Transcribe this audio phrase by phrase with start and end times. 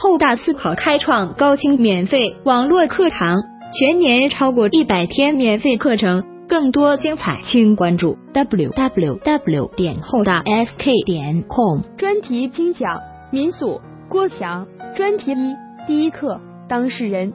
[0.00, 11.80] 后大思考开创高清免费网络课堂，全年超过一百天免费课程，更多精彩，请关注 w w w 点后大 s k 点 com。
[11.96, 13.00] 专题精讲
[13.32, 15.56] 民宿郭强，专题一
[15.88, 17.32] 第一课当事人。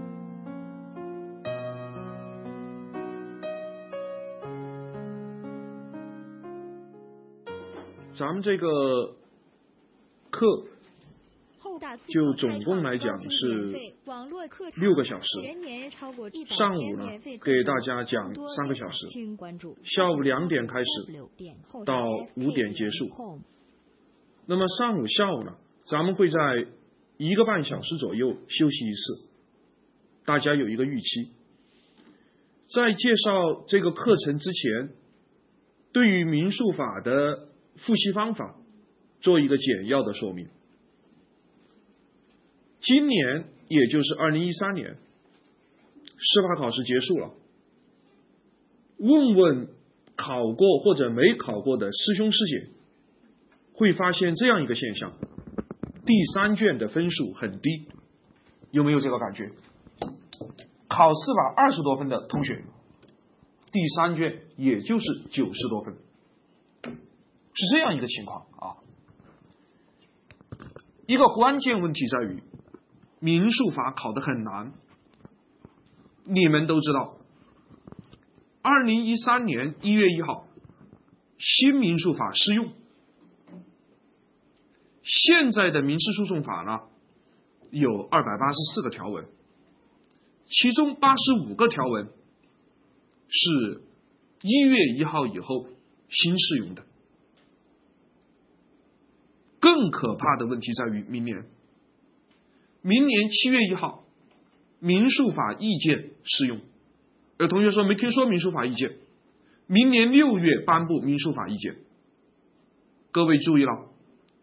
[8.17, 9.15] 咱们这个
[10.29, 10.63] 课
[12.09, 13.73] 就总共来讲是
[14.75, 15.27] 六个小时，
[16.47, 17.07] 上午呢
[17.43, 19.07] 给大家讲三个小时，
[19.83, 20.85] 下午两点开始
[21.85, 23.39] 到五点结束。
[24.45, 26.67] 那么上午、下午呢，咱们会在
[27.17, 29.29] 一个半小时左右休息一次，
[30.25, 31.31] 大家有一个预期。
[32.73, 34.89] 在介绍这个课程之前，
[35.93, 38.55] 对于民诉法的复习方法
[39.21, 40.49] 做一个简要的说明。
[42.83, 44.97] 今年也就是二零一三年，
[46.17, 47.31] 司法考试结束了。
[48.97, 49.69] 问问
[50.17, 52.67] 考过或者没考过的师兄师姐，
[53.73, 55.13] 会发现这样一个现象：
[56.05, 57.87] 第三卷的分数很低，
[58.71, 59.49] 有没有这个感觉？
[60.89, 62.65] 考司法二十多分的同学，
[63.71, 65.95] 第三卷也就是九十多分，
[66.83, 68.83] 是这样一个情况啊。
[71.07, 72.43] 一个关键问题在于。
[73.23, 74.73] 民诉法考的很难，
[76.25, 77.15] 你们都知道，
[78.61, 80.45] 二零一三年一月一号，
[81.37, 82.73] 新民诉法适用。
[85.03, 86.81] 现在的民事诉讼法呢，
[87.71, 89.25] 有二百八十四个条文，
[90.45, 92.09] 其中八十五个条文
[93.29, 93.83] 是
[94.41, 95.67] 一月一号以后
[96.09, 96.83] 新适用的。
[99.61, 101.52] 更可怕的问题在于明年。
[102.83, 104.03] 明年七月一号，
[104.79, 106.59] 民诉法意见适用。
[107.39, 108.97] 有同学说没听说民诉法意见。
[109.67, 111.77] 明年六月颁布民诉法意见。
[113.11, 113.85] 各位注意了，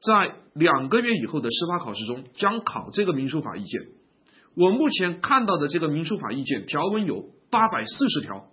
[0.00, 3.88] 在两个月以后的司法考试中将考这个民诉法意见。
[4.54, 8.48] 我目前看到的这个民诉法意见条文有八百四十条，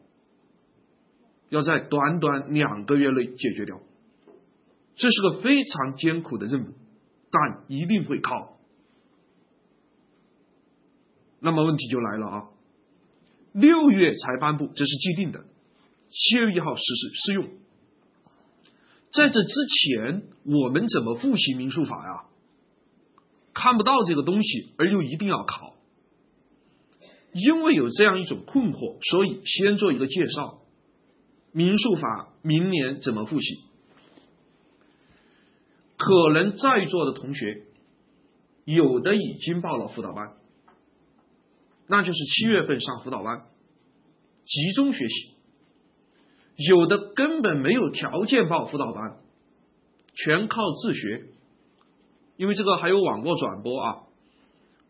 [1.47, 3.79] 要在短短两个月内解决掉，
[4.97, 6.73] 这是个非常艰苦的任务，
[7.31, 8.56] 但一定会考。
[11.47, 12.44] 那么问题就来了啊！
[13.53, 15.46] 六月才颁布，这是既定的，
[16.09, 17.47] 七月一号实施适用。
[19.13, 22.25] 在这之前，我们怎么复习民诉法呀？
[23.53, 25.75] 看不到这个东西，而又一定要考，
[27.31, 30.59] 因为有这样一种困惑，所以先做一个介绍。
[31.53, 33.62] 民诉法明年怎么复习？
[35.96, 37.63] 可能在座的同学，
[38.66, 40.34] 有的已经报了辅导班。
[41.88, 43.46] 那就是七月份上辅导班，
[44.46, 45.36] 集中学习。
[46.70, 49.18] 有的根本没有条件报辅导班，
[50.16, 51.25] 全靠自学。
[52.36, 54.03] 因为这个还有网络转播啊，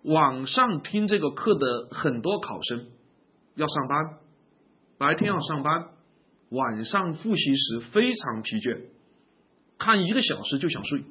[0.04, 2.88] 网上听这个课的很多考生
[3.56, 3.98] 要上班，
[4.98, 5.90] 白天要上班，
[6.50, 8.82] 晚上复习时非常疲倦，
[9.78, 11.04] 看一个小时就想睡。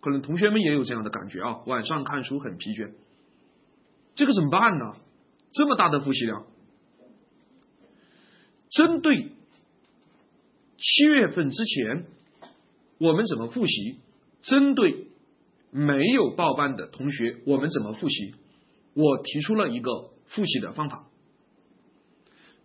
[0.00, 2.92] 可能同学们也有这样的感觉啊，晚上看书很疲倦。
[4.14, 4.94] 这个怎么办呢？
[5.52, 6.46] 这么大的复习量，
[8.70, 9.32] 针对
[10.78, 12.06] 七月份之前，
[12.98, 13.98] 我们怎么复习？
[14.40, 15.08] 针对
[15.70, 18.34] 没有报班的同学，我们怎么复习？
[18.94, 21.06] 我提出了一个复习的方法，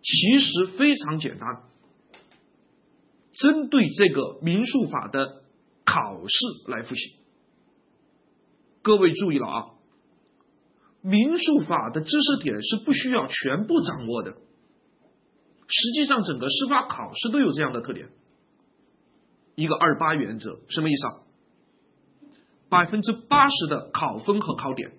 [0.02, 1.62] 其实非常简单。
[3.32, 5.42] 针对这个民诉法的
[5.84, 7.16] 考试来复习，
[8.82, 9.77] 各位注意了啊！
[11.00, 14.32] 民诉法的知识点是不需要全部掌握的，
[15.68, 18.08] 实际上整个司法考试都有这样的特点。
[19.54, 21.12] 一个二八原则什么意思啊？
[22.68, 24.92] 百分之八十的考分和考点，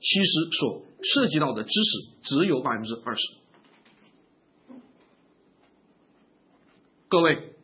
[0.00, 3.20] 其实所涉及到的知识只有百分之二十。
[7.08, 7.54] 各位，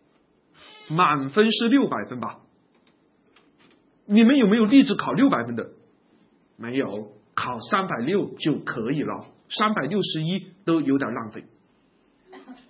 [0.89, 2.41] 满分是六百分吧？
[4.07, 5.71] 你们有没有立志考六百分的？
[6.57, 7.13] 没有。
[7.43, 11.45] 考三百六就可以了，三百六十一都有点浪费，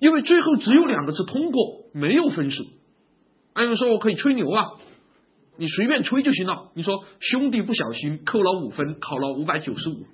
[0.01, 2.65] 因为最后只有两个字通过，没有分数。
[3.55, 4.71] 有人说我可以吹牛啊，
[5.59, 6.71] 你随便吹就行了。
[6.73, 10.07] 你说兄弟不小心扣了五分，考了五百九十五，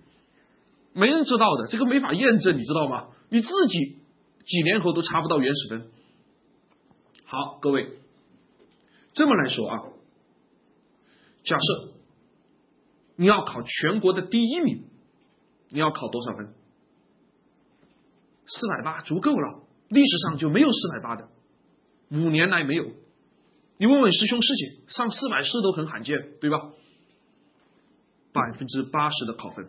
[0.92, 3.10] 没人知道的，这个没法验证，你知道吗？
[3.28, 3.96] 你自己
[4.44, 5.86] 几年后都查不到原始分。
[7.26, 7.90] 好，各位，
[9.12, 9.82] 这么来说啊，
[11.44, 11.97] 假设。
[13.20, 14.84] 你要考全国的第一名，
[15.70, 16.54] 你要考多少分？
[18.46, 21.28] 四百八足够了，历史上就没有四百八的，
[22.10, 22.92] 五年来没有。
[23.76, 26.70] 你问问师兄师姐，上四百四都很罕见，对吧？
[28.32, 29.68] 百分之八十的考分，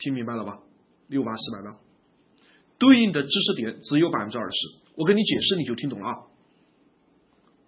[0.00, 0.58] 听明白了吧？
[1.06, 1.78] 六八四百八，
[2.78, 4.56] 对应的知识点只有百分之二十。
[4.96, 6.16] 我跟你解释，你就听懂了啊。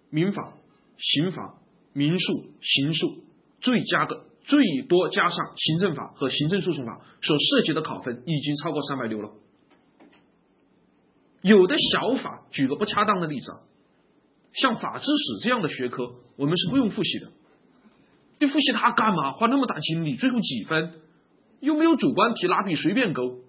[0.09, 0.57] 民法、
[0.97, 1.57] 刑法、
[1.93, 3.23] 民诉、刑诉，
[3.61, 9.31] 最加个最多加上行政法和行政诉讼法所涉及的考分已经超过三百六了。
[11.41, 13.59] 有的小法，举个不恰当的例子啊，
[14.53, 17.31] 像法制史这样的学科，我们是不用复习的。
[18.39, 19.31] 你复习它干嘛？
[19.33, 20.95] 花那么大精力，最后几分？
[21.59, 23.39] 又没有主观题，拿笔随便勾。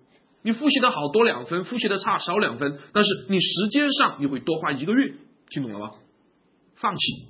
[0.43, 5.15] 你复习的好多两分，复习的差少两分，但是你时间上你会多花一个月，
[5.51, 5.93] 听懂了吗？
[6.77, 7.29] 放弃，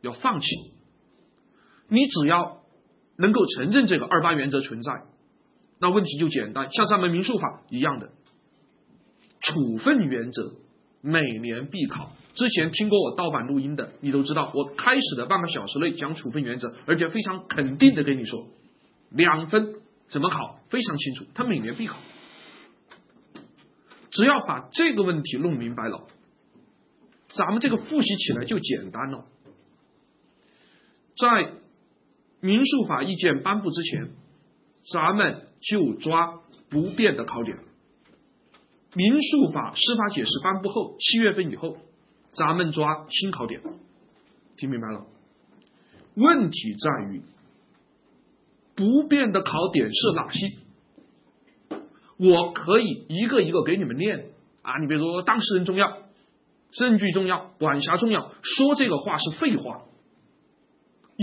[0.00, 0.46] 要放弃。
[1.88, 2.61] 你只要
[3.16, 5.02] 能够承认这个二八原则存在，
[5.78, 8.10] 那问题就简单，像咱们民诉法一样的。
[9.40, 10.52] 处分原则
[11.00, 12.12] 每年必考。
[12.34, 18.46] 之前听过我盗版录音的，你都知道，我开始的半个小时内讲处分原则，而且非常肯定的跟你说，
[19.10, 19.74] 两分
[20.08, 21.98] 怎么考非常清楚，它每年必考。
[24.10, 26.06] 只要把这个问题弄明白了，
[27.30, 29.24] 咱们这个复习起来就简单了。
[31.16, 31.52] 在
[32.42, 34.10] 民诉法意见颁布之前，
[34.92, 37.56] 咱们就抓不变的考点。
[38.94, 41.76] 民诉法司法解释颁布后，七月份以后，
[42.32, 43.62] 咱们抓新考点，
[44.56, 45.06] 听明白了？
[46.14, 47.22] 问题在于
[48.74, 51.78] 不变的考点是哪些？
[52.18, 54.78] 我可以一个一个给你们念啊！
[54.80, 55.98] 你比如说，当事人重要，
[56.72, 59.82] 证据重要，管辖重要，说这个话是废话，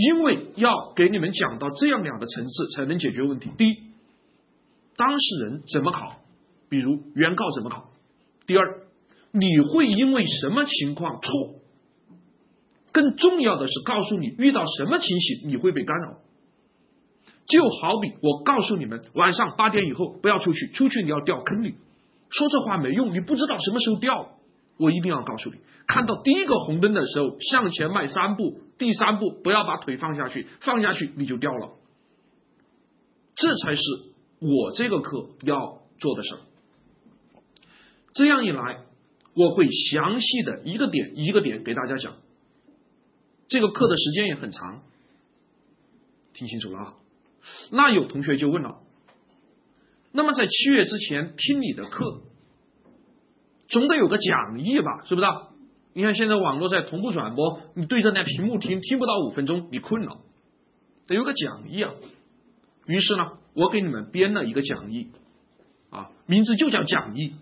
[0.00, 3.50] 因为要给你们讲到这样两个层次才能解决问题。
[3.58, 3.76] 第一，
[4.96, 6.22] 当事人怎么考？
[6.70, 7.90] 比如原告怎么考？
[8.46, 8.82] 第二，
[9.30, 11.60] 你会因为什么情况错？
[12.92, 16.16] 更重要的是告诉你遇到什么情形你会被干扰。
[17.46, 21.74] 就好比我告诉你们，晚上八点以后不要出去，出去你要掉坑里。
[22.30, 24.39] 说这话没用，你不知道什么时候掉。
[24.80, 25.56] 我一定要告诉你，
[25.86, 31.72] 看到第一个红灯的时候，向前迈三步，第三步不要把腿放下去，放下去你就掉了。
[33.34, 33.80] 这才是
[34.40, 36.38] 我这个课要做的事儿。
[38.14, 38.80] 这样一来，
[39.34, 42.14] 我会详细的一个点一个点给大家讲。
[43.48, 44.82] 这个课的时间也很长，
[46.32, 46.94] 听清楚了啊！
[47.70, 48.78] 那有同学就问了：
[50.12, 52.22] 那么在七月之前听你的课，
[53.70, 55.04] 总得有个讲义吧？
[55.04, 55.26] 是不是？
[55.92, 60.18] 你看现在网络在同步转播，你对着那屏幕听，听不到五分钟，你困了，
[61.08, 61.92] 得有个讲义啊。
[62.86, 65.10] 于是呢，我给你们编了一个讲义，
[65.90, 67.34] 啊，名字就叫讲义。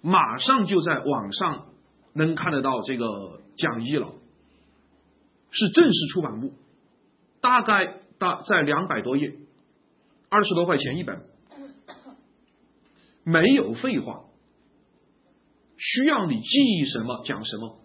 [0.00, 1.66] 马上就在网上
[2.12, 4.12] 能看得到这个讲义了，
[5.50, 6.52] 是正式出版物，
[7.40, 9.34] 大概大在两百多页，
[10.28, 11.22] 二十多块钱一本，
[13.22, 14.24] 没有废话，
[15.76, 17.80] 需要你记忆什么讲什么，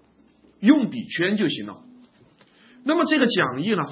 [0.59, 1.83] 用笔圈就行了。
[2.83, 3.83] 那么这个讲义呢，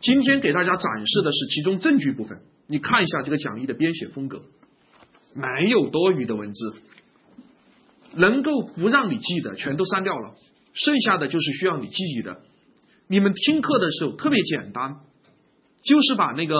[0.00, 4.42] 今天给大家展示的是其中证据部分，你看一下这个讲义的编写风格。
[5.34, 6.76] 没有多余的文字，
[8.14, 10.34] 能够不让你记的全都删掉了，
[10.72, 12.40] 剩下的就是需要你记忆的。
[13.06, 14.96] 你们听课的时候特别简单，
[15.82, 16.56] 就是把那个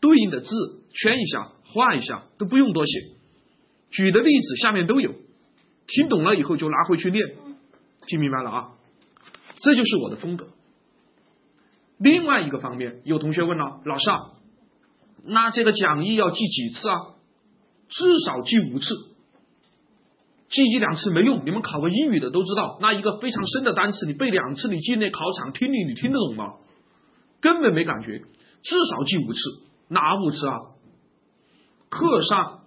[0.00, 0.48] 对应的字
[0.94, 2.92] 圈一下、画一下，都不用多写。
[3.90, 5.16] 举的例子下面都有，
[5.90, 7.36] 听懂了以后就拿回去练。
[8.06, 8.68] 听明白了啊？
[9.58, 10.48] 这就是我的风格。
[11.98, 14.16] 另外一个方面，有同学问了，老师啊，
[15.24, 16.96] 那这个讲义要记几次啊？
[17.88, 18.94] 至少记五次，
[20.48, 21.44] 记一两次没用。
[21.44, 26.54] 你们考过英语的都知道，那一个非常深的单词，你背两次，你进那考场听力，你听得懂吗？
[27.40, 28.22] 根本没感觉。
[28.62, 29.40] 至少记五次，
[29.88, 30.58] 哪五次啊？
[31.88, 32.60] 课上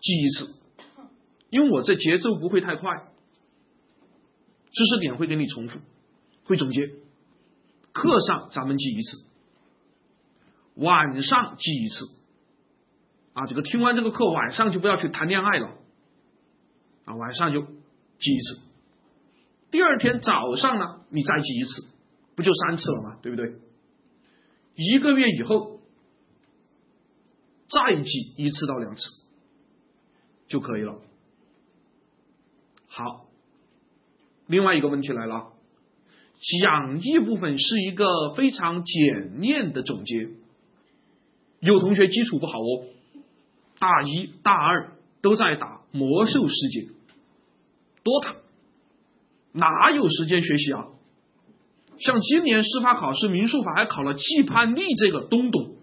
[0.00, 0.54] 记一次，
[1.52, 3.12] 因为我这节奏不会太快，
[4.72, 5.80] 知识点会给你重复，
[6.44, 6.80] 会总结。
[7.92, 9.18] 课上咱们记一次，
[10.76, 12.06] 晚上记一次。
[13.34, 15.76] 啊，这个听完这个课，晚上就不要去谈恋爱了，
[17.04, 18.62] 啊，晚上就记一次。
[19.70, 21.82] 第二天早上呢，你再记一次，
[22.34, 23.18] 不就三次了吗？
[23.20, 23.58] 对不对？
[24.74, 25.80] 一个月以后
[27.68, 29.02] 再记一次到两次
[30.48, 30.98] 就可以了。
[32.94, 33.24] 好，
[34.46, 35.46] 另外一个问题来了，
[36.60, 40.28] 讲义部分是一个非常简练的总结。
[41.60, 42.84] 有同学基础不好哦，
[43.78, 46.88] 大一、大二都在打魔兽世界
[48.04, 48.34] ，DOTA，
[49.52, 50.88] 哪有时间学习啊？
[51.98, 55.76] 像今年司法考试民诉法还考了计判例这个东东，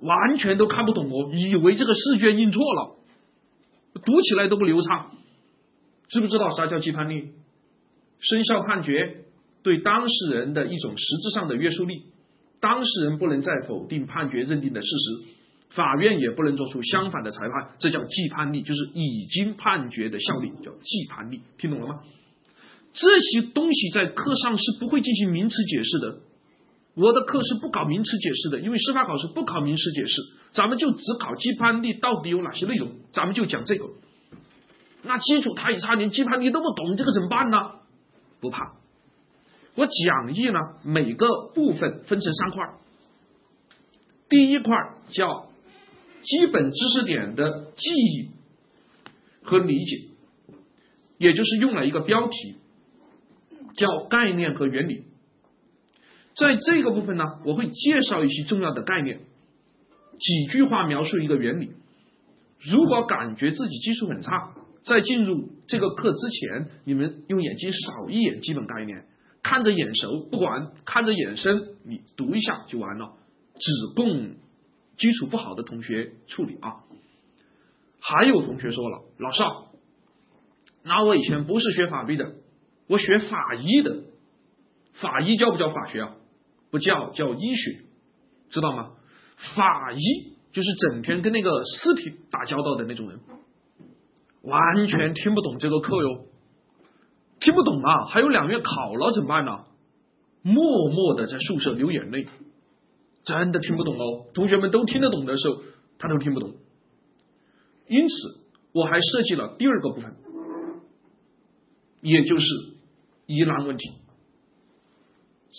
[0.00, 2.94] 完全都看不懂哦，以为这个试卷印错了，
[3.94, 5.10] 读起来都不流畅。
[6.10, 7.30] 知不知道啥叫既判力？
[8.18, 9.24] 生效判决
[9.62, 12.02] 对当事人的一种实质上的约束力，
[12.60, 15.22] 当事人不能再否定判决认定的事实，
[15.70, 22.00] 法院也不能做出相反的裁判，这叫既判力，就是已经判决的效力，叫既判力，听懂了吗？
[22.92, 26.18] 这些东西在课上是不会进行名词解释的，
[26.94, 30.20] 我的课是不搞名词解释的，因为司法考试不考名词解释，
[30.52, 33.86] 咱们就只考既判例到底有哪些内容，咱们就讲这个。
[35.02, 37.56] 那基础太差，连基盘你都不懂，这个怎么办呢？
[38.40, 38.74] 不怕，
[39.74, 42.74] 我讲义呢，每个部分分成三块，
[44.28, 44.74] 第一块
[45.10, 45.48] 叫
[46.22, 48.30] 基本知识点的记忆
[49.42, 50.08] 和理解，
[51.18, 52.56] 也就是用了一个标题。
[53.76, 55.04] 叫概念和原理，
[56.34, 59.20] 在这个部分呢，我会介绍一些重要的概念，
[60.18, 61.70] 几句话描述一个原理。
[62.58, 69.06] 如果感觉自己技术很差，在进入这个课之前，你们用眼睛扫一眼基本概念，
[69.42, 73.14] 看着眼熟，不管看着眼生，你读一下就完了，
[73.58, 74.36] 只供
[74.96, 76.84] 基础不好的同学处理啊。
[78.00, 79.72] 还有同学说了，老邵，
[80.82, 82.34] 那我以前不是学法律的。
[82.86, 84.02] 我学法医的，
[84.94, 86.16] 法医叫不叫法学啊？
[86.70, 87.82] 不叫，叫医学，
[88.48, 88.92] 知道吗？
[89.54, 89.98] 法医
[90.52, 93.20] 就是整天跟那个尸体打交道的那种人，
[94.42, 96.26] 完全听不懂这个课哟，
[97.40, 98.04] 听不懂啊！
[98.06, 99.64] 还有两月考了怎么办呢？
[100.42, 102.26] 默默的在宿舍流眼泪，
[103.24, 104.26] 真的听不懂哦。
[104.34, 105.62] 同学们都听得懂的时候，
[105.98, 106.54] 他都听不懂。
[107.86, 108.14] 因此，
[108.72, 110.16] 我还设计了第二个部分，
[112.00, 112.44] 也就是。
[113.32, 113.92] 疑难问题，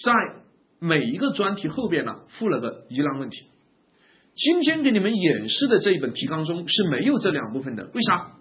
[0.03, 0.11] 在
[0.79, 3.45] 每一个专题后边呢附了个疑难问题。
[4.35, 8.33] 今天给你们演示的这一本提纲中是没有这两部分的，为啥？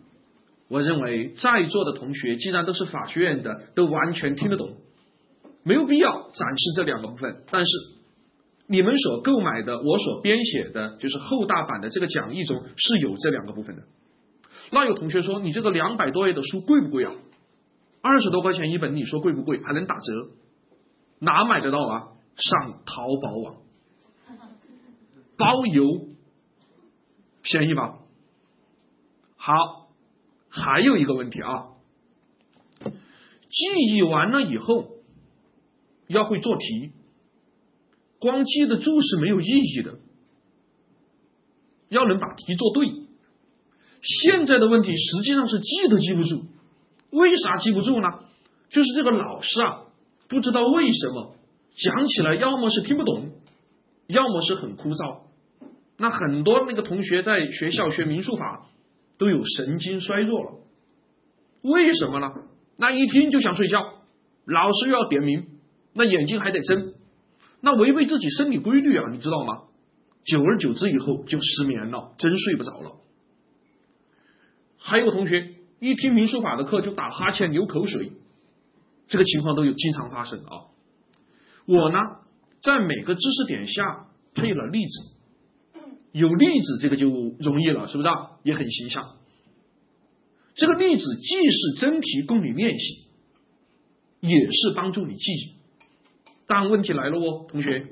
[0.70, 4.76] 我认为在座的同学既然都是法学院的，都完全听得懂，
[5.64, 7.42] 没有必要展示这两个部分。
[7.50, 7.70] 但是
[8.68, 13.82] 你们所购买的，我所编写的就是厚大版的这个讲义中是有这两个部分的。
[14.70, 17.12] 那有同学说，你这个两百多页的书贵不贵啊？
[18.00, 19.60] 二十多块钱一本，你说贵不贵？
[19.64, 20.28] 还能打折？
[21.18, 22.08] 哪买得到啊？
[22.36, 23.56] 上淘宝网，
[25.36, 25.84] 包邮，
[27.42, 27.98] 便宜吧？
[29.36, 29.79] 好，
[30.50, 31.68] 还有一个问题啊，
[32.82, 34.90] 记忆完了以后
[36.08, 36.90] 要会做题，
[38.18, 39.98] 光记得住是没有意义的，
[41.88, 43.06] 要能把题做对。
[44.02, 46.46] 现在的问题实际上是记都记不住。
[47.10, 48.08] 为啥记不住呢？
[48.68, 49.82] 就是这个老师啊，
[50.28, 51.34] 不知道为什么
[51.76, 53.30] 讲起来，要么是听不懂，
[54.06, 55.22] 要么是很枯燥。
[55.96, 58.68] 那很多那个同学在学校学民诉法
[59.20, 60.50] 都有神经衰弱了，
[61.62, 62.32] 为什么呢？
[62.76, 63.78] 那一听就想睡觉，
[64.46, 65.46] 老师又要点名，
[65.92, 66.94] 那眼睛还得睁，
[67.60, 69.64] 那违背自己生理规律啊，你知道吗？
[70.24, 72.96] 久而久之以后就失眠了，真睡不着了。
[74.78, 75.54] 还有同学。
[75.82, 78.12] 一听民诉法的课就打哈欠、流口水，
[79.08, 80.68] 这个情况都有经常发生啊。
[81.66, 81.98] 我呢，
[82.62, 85.14] 在每个知识点下配了例子，
[86.12, 88.08] 有例子这个就容易了，是不是？
[88.42, 89.16] 也很形象。
[90.54, 93.04] 这个例子既是真题供你练习，
[94.20, 95.54] 也是帮助你记忆。
[96.46, 97.86] 但问题来了哦，同学，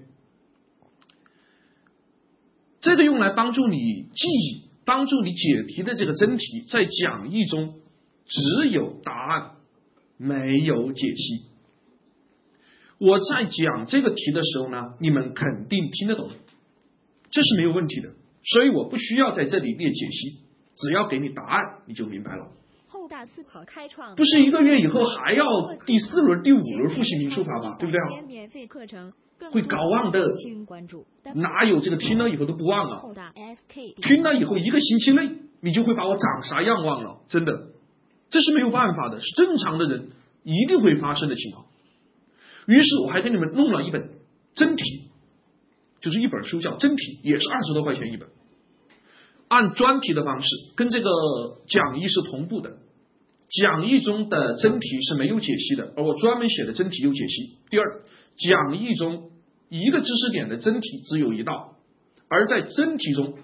[2.81, 4.69] 这个用来帮助你记忆。
[4.89, 7.75] 帮助你解题的这个真题，在讲义中
[8.25, 9.51] 只有答案，
[10.17, 11.43] 没有解析。
[12.97, 16.31] 我在讲这个题的时候呢，你们肯定听得懂，
[17.31, 18.11] 这是没有问题的。
[18.45, 20.41] 所以我不需要在这里列解析，
[20.77, 22.49] 只要给你答案，你就明白了。
[22.87, 25.47] 后大思考开创不是一个月以后还要
[25.85, 27.77] 第四轮、第五轮复习民诉法吗？
[27.79, 28.23] 对不对？
[28.23, 29.13] 免费课程。
[29.53, 30.21] 会搞忘的，
[31.37, 33.01] 哪有这个听了以后都不忘啊？
[34.03, 35.31] 听了以后一个星期内，
[35.61, 37.69] 你就会把我长啥样忘了，真的，
[38.31, 40.09] 这是没有办法的，是正常的人
[40.43, 41.67] 一定会发生的情况。
[42.67, 44.11] 于是我还给你们弄了一本
[44.57, 45.08] 真题，
[46.01, 48.29] 就是一本书叫真题，也是二十多块钱一本，
[49.49, 51.09] 按专题的方式跟这个
[51.69, 52.79] 讲义是同步的，
[53.49, 57.59] 讲义中的真题是没有解析的，而我专门写的真题有解析。
[57.71, 58.03] 第二，
[58.37, 59.31] 讲义中
[59.69, 61.77] 一个知识点的真题只有一道，
[62.29, 63.35] 而在真题中，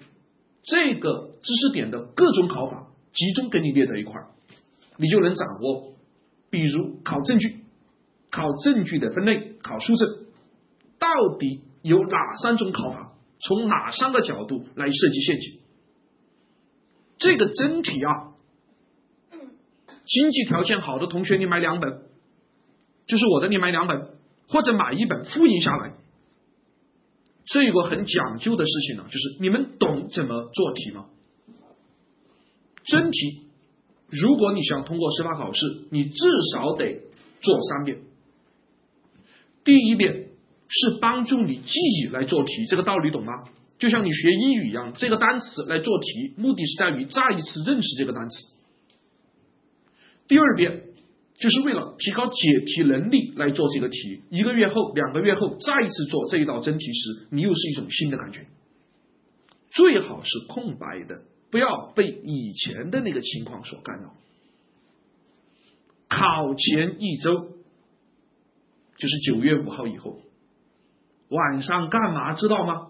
[0.63, 4.27] 这个知识点的各种考法集中给你列在一块儿，
[4.97, 5.93] 你就能掌握。
[6.51, 7.63] 比如考证据，
[8.31, 10.07] 考证据的分类，考书证，
[10.97, 13.13] 到底有哪三种考法？
[13.39, 15.59] 从哪三个角度来设计陷阱？
[17.19, 18.33] 这个真题啊。
[20.07, 22.01] 经济条件好的同学，你买两本，
[23.05, 24.09] 就是我的，你买两本，
[24.47, 25.93] 或者买一本复印下来。
[27.45, 31.05] 这有个很讲究的事情呢，就是你们懂怎么做题吗？
[32.83, 33.47] 真题，
[34.09, 37.01] 如果你想通过司法考试，你至少得
[37.41, 37.99] 做三遍。
[39.63, 40.24] 第一遍
[40.67, 43.31] 是帮助你记忆来做题，这个道理懂吗？
[43.77, 48.35] 就像你学英语一样，这个单词来做题，目的是在于再一次认识这个单词。
[50.27, 50.81] 第二遍
[51.35, 58.45] 就是为了提高解题能力来做这个题，一个月后、两个月后再一次做这一道真题时，你又是一种新的感觉。
[59.71, 64.13] 最好是空白的，不要被以前的那个情况所干扰。
[66.07, 67.33] 考前一周，
[68.97, 70.21] 就是九月五号以后，
[71.29, 72.87] 晚上干嘛知道吗？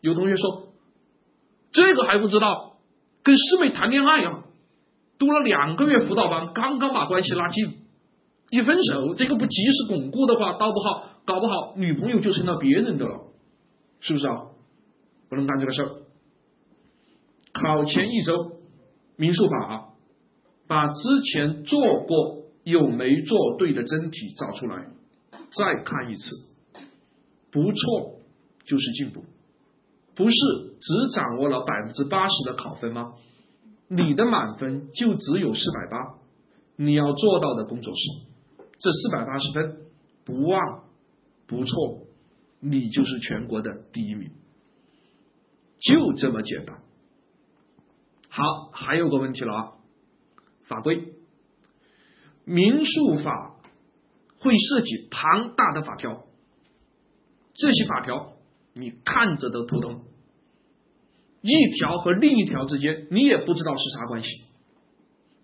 [0.00, 0.68] 有同学说，
[1.72, 2.76] 这个还不知道，
[3.22, 4.44] 跟师妹谈恋爱呀。
[5.18, 7.74] 读了两个月辅导班，刚刚把关系拉近，
[8.48, 13.26] 一分手，这个不及时巩固的话，倒不好，搞不好女朋友就成了别人的了，
[14.00, 14.46] 是不是啊？
[15.28, 15.90] 不能干这个事儿。
[17.52, 18.52] 考前一周，
[19.16, 19.90] 民诉法，
[20.66, 24.86] 把之前做过有没做对的真题找出来，
[25.50, 26.48] 再看一次，
[27.50, 28.20] 不错
[28.64, 29.24] 就是进步，
[30.14, 30.36] 不是
[30.80, 33.14] 只掌握了百分之八十的考分吗？
[33.88, 36.18] 你的满分就只有四百八，
[36.76, 38.00] 你要做到的工作是
[38.78, 39.78] 这四百八十分
[40.24, 40.84] 不忘
[41.46, 42.06] 不错，
[42.60, 44.30] 你就是全国的第一名，
[45.80, 46.80] 就这么简单。
[48.28, 49.72] 好，还有个问题了啊，
[50.62, 51.14] 法规，
[52.44, 53.56] 民诉法
[54.38, 56.26] 会涉及庞大的法条，
[57.60, 58.32] 这些法条
[58.74, 60.00] 你看着都头疼。
[61.42, 64.28] 一条和另一条之间，你也不知道是啥关系，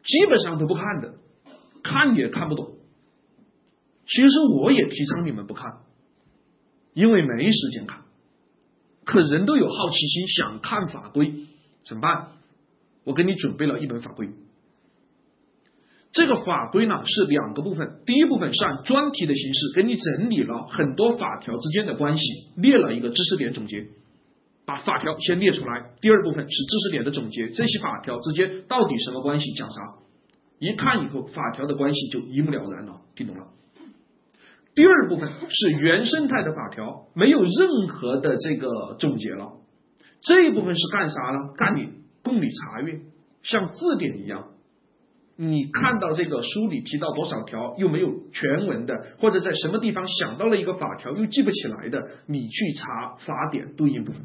[0.04, 1.14] 基本上都不看的，
[1.82, 2.74] 看也看不懂。
[4.06, 5.78] 其实我也提倡你们不看，
[6.92, 8.02] 因为没时间看。
[9.04, 11.46] 可人都有好奇心，想看法规，
[11.84, 12.28] 怎么办？
[13.04, 14.30] 我给你准备了一本法规。
[16.16, 22.24] 这个法规呢是两个部分，第一部分是按专题的形式给你整理了很多法条之间的关系，
[22.56, 23.88] 列了一个知识点总结。
[24.64, 29.52] 把法条先列出来，第二部分是知识点的总结，这些法条之间到底什么关系？
[29.52, 29.80] 讲啥？
[30.58, 33.48] 一看以后，法条的关系就一目了然了，听懂了？
[34.74, 39.52] 第二部分是原生态的法条，没有任何的这个总结了。
[40.22, 41.52] 这一部分是干啥呢？
[41.56, 41.90] 干你
[42.24, 43.00] 供你查阅，
[43.42, 44.48] 像字典一样，
[45.36, 54.22] 你看到这个书里提到多少条，又没有全文的，或者在什么地方想到了一个法条又记不起来的，你去查法典对应部分。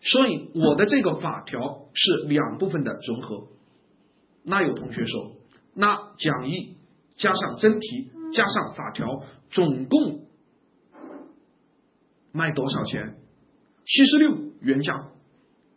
[0.00, 3.48] 所以我的这个法条是两部分的融合。
[4.44, 5.32] 那有同学说，
[5.74, 6.76] 那讲义
[7.16, 10.26] 加上真题加上法条，总共
[12.30, 13.16] 卖多少钱？
[13.86, 15.08] 七十六原价，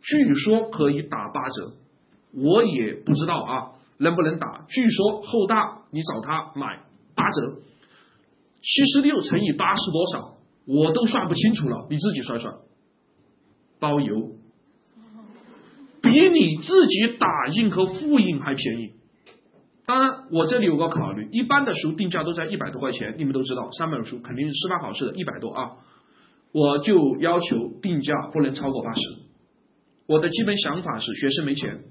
[0.00, 1.72] 据说可以打八折，
[2.32, 4.64] 我也不知道啊，能不能打？
[4.68, 6.80] 据说后大你找他买
[7.14, 7.60] 八折，
[8.60, 10.38] 七十六乘以八是多少？
[10.66, 12.54] 我都算不清楚了，你自己算算。
[13.80, 14.32] 包邮，
[16.02, 18.92] 比你自己打印和复印还便宜。
[19.86, 25.76] 当然，我这里有个考虑，一般的书定价都在一百多块钱，你们都知道，三本书肯定是司法考试的一百多啊。
[26.52, 29.00] 我就要求定价不能超过八十。
[30.06, 31.84] 我的基本想法是，学生没钱，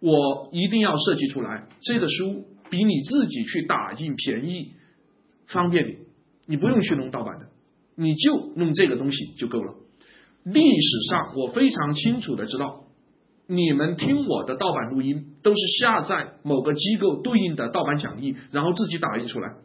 [0.00, 4.72] 我一定要设计出来，这个书比你自己去打印便宜，
[5.46, 5.96] 方便你，
[6.46, 7.48] 你不用去弄盗版的，
[7.96, 9.74] 你就弄这个东西就够了。
[10.44, 12.84] 历史上，我非常清楚的知道，
[13.46, 19.56] 你们听我的盗版录音都是下载某个机构对应的盗版讲义，然后自己打印出来。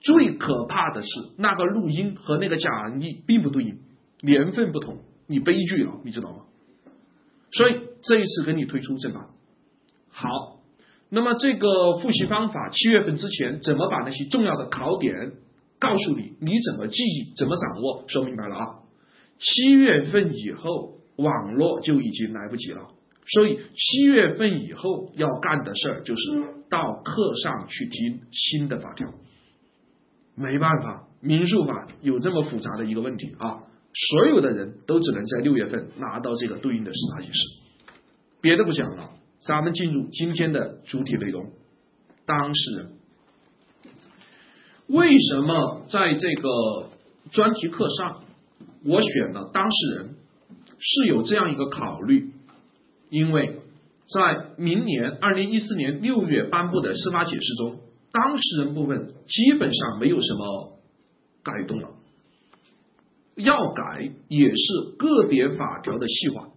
[0.00, 3.78] 最可怕的是，那个录音和那个讲义并不对应，
[4.22, 6.44] 年份不同，你悲剧了，你知道吗？
[7.52, 9.26] 所以这一次给你推出正版。
[10.18, 10.28] 好，
[11.10, 15.32] 那么这个复习方法，七月份之前怎么把那些重要的考点
[15.78, 16.32] 告诉你？
[16.40, 17.34] 你怎么记忆？
[17.36, 18.04] 怎么掌握？
[18.08, 18.64] 说明白了啊？
[19.38, 22.80] 七月份以后，网络就已经来不及了。
[23.26, 26.22] 所以七月份以后要干的事儿就是
[26.70, 29.12] 到课上去听新的法条。
[30.34, 37.40] 没办法，民诉法有这么复杂的一个问题啊，所有的人都只能在六月份拿到这个对应的司法解释。
[38.40, 41.52] 别的不讲了，咱们进入今天的主体内容。
[42.24, 42.92] 当事人
[44.88, 46.90] 为什么在这个
[47.30, 48.24] 专题课上
[48.84, 50.16] 我选了当事人？
[50.78, 52.32] 是有这样一个考虑，
[53.08, 53.60] 因为
[54.08, 57.80] 在明年二零一四年六月颁布的司法解释中，
[58.12, 60.78] 当事人部分基本上没有什么
[61.42, 61.88] 改动了，
[63.36, 66.50] 要改也是个别法条的细化，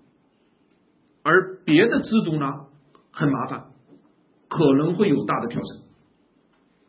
[1.23, 2.45] 而别的制度呢
[3.11, 3.65] 很麻烦，
[4.47, 5.81] 可能会有大的调整。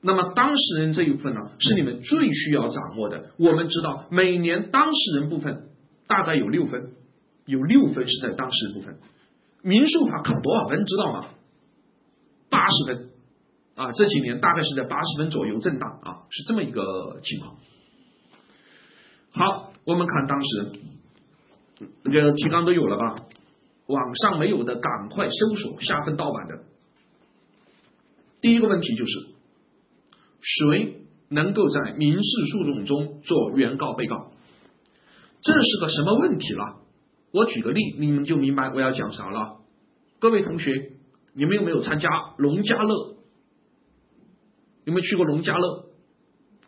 [0.00, 3.30] 那么当事人这一部分呢，是你们最需要掌握的。
[3.38, 5.68] 我们知道每年当事人部分
[6.06, 6.92] 大概有六分。
[7.46, 8.98] 有六分是在当事人部分，
[9.62, 11.26] 民诉法考多少分知道吗？
[12.48, 13.10] 八十分
[13.74, 17.56] 啊，这几年大概是在八十分左右震荡啊，是这么一个情况。
[19.32, 20.72] 好，我们看当时
[22.04, 23.16] 这个提纲都有了吧？
[23.90, 26.64] 网上没有的赶快搜索下份盗版的。
[28.40, 29.26] 第一个问题就是，
[30.40, 32.20] 谁能够在民事
[32.52, 34.30] 诉讼中做原告被告？
[35.42, 36.76] 这是个什么问题了？
[37.32, 39.58] 我举个例，你们就明白我要讲啥了。
[40.18, 40.92] 各位同学，
[41.34, 43.16] 你们有没有参加农家乐？
[44.84, 45.86] 有没有去过农家乐？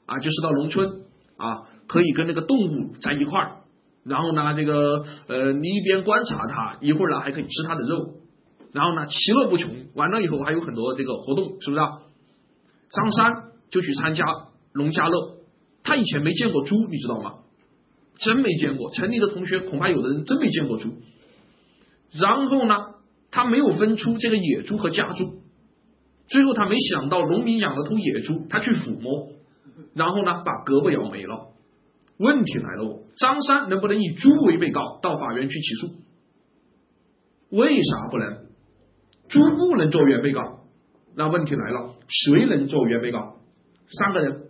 [0.06, 1.04] 啊，就是到农村
[1.36, 3.61] 啊，可以跟那个动物在一块儿，
[4.04, 8.14] 然后呢，这个呃，你一边观察它，一会儿呢还可以吃它的肉，
[8.72, 9.70] 然后呢，其乐不穷。
[9.94, 11.80] 完了以后还有很多这个活动，是不是？
[11.80, 12.00] 啊
[12.90, 14.24] 张三就去参加
[14.74, 15.36] 农家乐，
[15.82, 17.36] 他以前没见过猪，你知道吗？
[18.18, 20.90] 真没见过，城里的同学恐怕有的人真没见过猪。
[22.20, 22.94] 然后呢，
[23.30, 25.40] 他没有分出这个野猪和家猪。
[26.28, 29.28] 最后他没想到农民养了头野猪，他去抚摸，
[29.94, 31.46] 然后呢把胳膊咬没了。
[32.18, 37.56] 问题来了，张三能不能以猪为被告到法院去起诉？
[37.56, 38.46] 为啥不能？
[39.28, 40.60] 猪不能做原被告。
[41.14, 43.36] 那问题来了，谁能做原被告？
[43.88, 44.42] 三个人，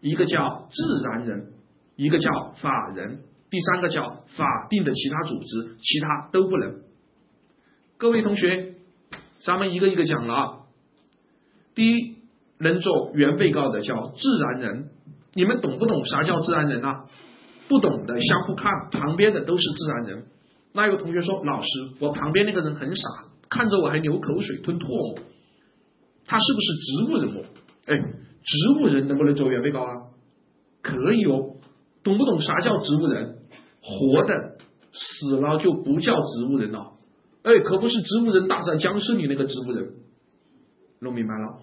[0.00, 1.52] 一个叫自然人。
[1.96, 6.76] 一个叫法人，第三个叫法定的其他组织，其他都不能。
[7.96, 8.76] 各位同学，
[9.40, 10.58] 咱们一个一个讲了啊。
[11.74, 12.18] 第一，
[12.58, 14.90] 能做原被告的叫自然人，
[15.34, 17.04] 你们懂不懂啥叫自然人啊？
[17.68, 20.26] 不懂的相互看，旁边的都是自然人。
[20.72, 21.68] 那有同学说，老师，
[22.00, 23.02] 我旁边那个人很傻，
[23.48, 25.18] 看着我还流口水、吞唾沫，
[26.24, 27.44] 他是不是植物人哦？
[27.86, 30.02] 哎，植物人能不能做原被告啊？
[30.82, 31.56] 可以哦。
[32.02, 33.38] 懂不懂啥叫植物人？
[33.82, 34.56] 活的
[34.92, 36.92] 死了就不叫植物人了。
[37.42, 39.92] 哎，可不是植物人大战僵尸里那个植物人。
[41.00, 41.58] 弄明白了。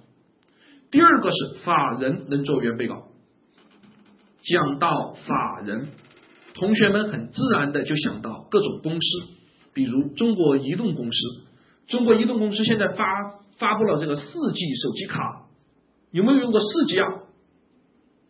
[0.92, 3.05] 第二个是法人能做原被告。
[4.46, 5.90] 讲到法人，
[6.54, 9.08] 同学们很自然的就想到各种公司，
[9.74, 11.18] 比如中国移动公司。
[11.88, 13.06] 中国移动公司现在发
[13.58, 15.48] 发布了这个四 G 手机卡，
[16.12, 17.08] 有没有用过四 G 啊？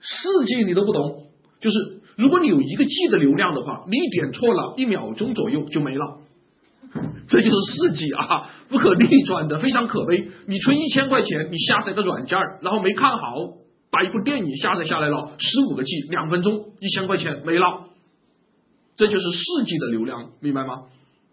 [0.02, 1.28] 四 G 你都不懂，
[1.60, 2.02] 就是。
[2.18, 6.20] 如果你有一个 G 的流量的话，你点错了一秒钟左右就没了，
[7.28, 10.30] 这就是四 G 啊，不可逆转的，非常可悲。
[10.48, 13.36] 你存一千块钱，你下载个软件然后没看好，
[13.96, 17.86] 把一部电影下载下来了，十五个 G，两分钟一千块钱没了，
[18.98, 20.82] 这就是四 G 的流量，明白吗？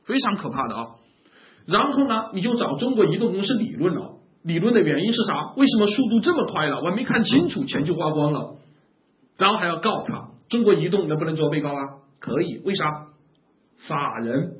[0.05, 0.87] 非常可怕的啊。
[1.67, 4.13] 然后呢，你就找中国移动公司理论了，
[4.45, 5.55] 理论的原因是啥？
[5.57, 6.77] 为什么速度这么快了？
[6.77, 8.55] 我还没看清楚，钱就花光了，
[9.37, 10.29] 然后还要告他。
[10.49, 11.83] 中国移动能不能做被告啊？
[12.21, 12.85] 可以，为啥？
[13.89, 14.59] 法人，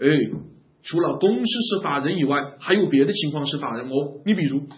[0.00, 0.06] 哎，
[0.84, 4.20] 除了公司是法人以外，还有别的情况是法人哦。
[4.24, 4.68] 你比如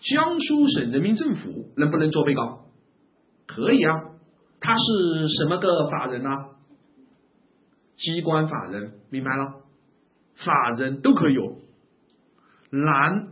[0.00, 2.66] 江苏省人民政府能不能做被告？
[3.46, 3.94] 可以啊，
[4.60, 6.30] 他是什么个法人呢？
[7.96, 9.62] 机关法人，明白了？
[10.36, 11.58] 法人都可以有，
[12.70, 13.28] 难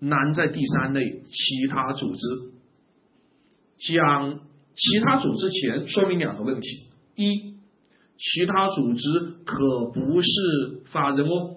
[0.00, 2.18] 难在第三类其他组织，
[3.78, 4.40] 讲。
[4.80, 7.56] 其他组织前说明两个问题：一，
[8.16, 9.02] 其他组织
[9.44, 10.28] 可不是
[10.92, 11.56] 法人哦。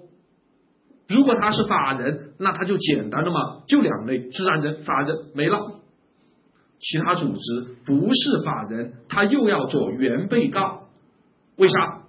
[1.08, 5.80] 如果他是法人，那他就简单了嘛，就两类：自然人、法人没了。
[6.80, 10.88] 其他组织不是法人，他又要做原被告，
[11.58, 12.04] 为啥？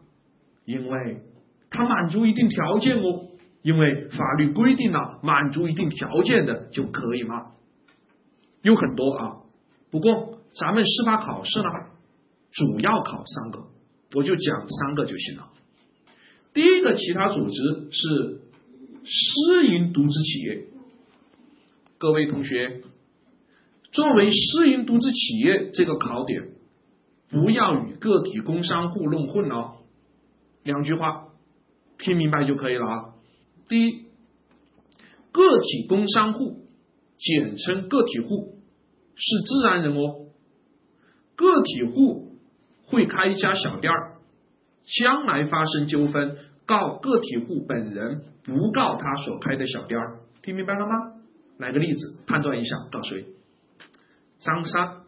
[0.64, 1.22] 因为
[1.70, 3.28] 他满足一定条件哦。
[3.62, 7.52] 因为法律规定了，满足一定条件的就可以嘛。
[8.62, 9.37] 有很多啊，
[9.90, 10.38] 不过。
[10.55, 11.68] 咱们司法考试呢，
[12.50, 13.68] 主要考三个，
[14.14, 15.48] 我就讲三个就行了。
[16.52, 18.41] 第一个其他组织是
[19.04, 20.66] 私营独资企业。
[21.98, 22.82] 各位同学，
[23.92, 26.50] 作为私营独资企业这个考点，
[27.28, 29.78] 不要与个体工商户弄混哦。
[30.62, 31.28] 两句话，
[31.98, 33.14] 听明白就可以了啊。
[33.68, 34.06] 第一，
[35.32, 36.66] 个体工商户，
[37.18, 38.58] 简称个体户，
[39.14, 40.26] 是自然人哦。
[41.34, 42.36] 个体户
[42.84, 44.18] 会开一家小店儿，
[44.84, 46.36] 将来发生纠纷，
[46.66, 50.20] 告个体户本人，不告他所开的小店儿。
[50.42, 50.94] 听明白了吗？
[51.59, 53.27] 来个例子，判断一下，告谁？
[54.40, 55.03] 张三，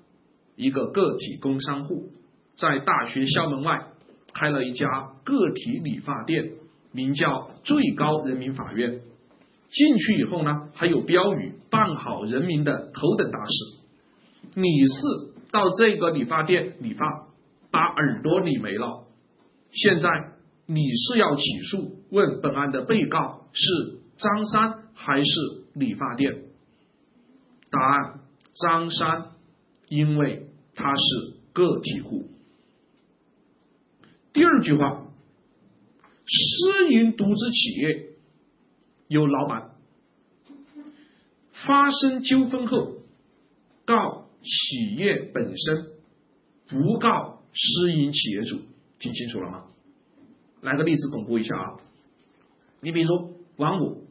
[0.57, 2.11] 一个个体工商户，
[2.57, 3.87] 在大学校门外
[4.33, 4.87] 开了一家
[5.25, 6.53] 个体理发店，
[6.93, 9.01] 名叫最高人民法院。
[9.69, 13.81] 进去以后呢，还有标语“办好人民的头等大事”。
[14.55, 17.27] 李四到这个理发店理发，
[17.73, 19.05] 把耳朵理没了。
[19.73, 20.09] 现在
[20.66, 25.64] 你是要起诉，问本案的被告是张三还是？
[25.74, 26.44] 理发店，
[27.68, 28.20] 答案
[28.55, 29.33] 张三，
[29.88, 30.46] 因为
[30.77, 32.29] 他是个体户。
[34.33, 35.09] 第二句话，
[36.27, 38.11] 私营独资企业
[39.09, 39.72] 有老板，
[41.66, 42.98] 发生纠纷后
[43.85, 45.88] 告企业本身，
[46.68, 48.61] 不告私营企业主，
[49.00, 49.64] 听清楚了吗？
[50.64, 51.77] 来个例子巩固一下啊，
[52.81, 54.03] 你比如说王五。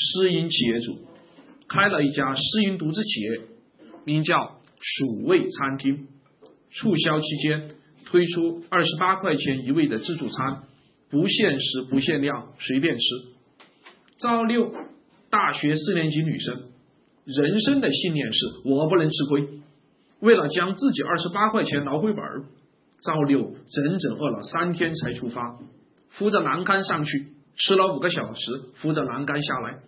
[0.00, 0.96] 私营企业主
[1.66, 3.40] 开了一家私营独资企业，
[4.04, 6.06] 名叫“蜀味餐厅”。
[6.70, 7.70] 促销期间
[8.04, 10.62] 推出二十八块钱一位的自助餐，
[11.10, 13.02] 不限时不限量，随便吃。
[14.18, 14.72] 赵六
[15.30, 16.62] 大学四年级女生，
[17.24, 19.48] 人生的信念是我不能吃亏。
[20.20, 22.44] 为了将自己二十八块钱捞回本儿，
[23.00, 25.58] 赵六整整饿了三天才出发，
[26.10, 27.28] 扶着栏杆上去。
[27.60, 28.40] 吃了五个小时，
[28.76, 29.80] 扶着栏杆下来，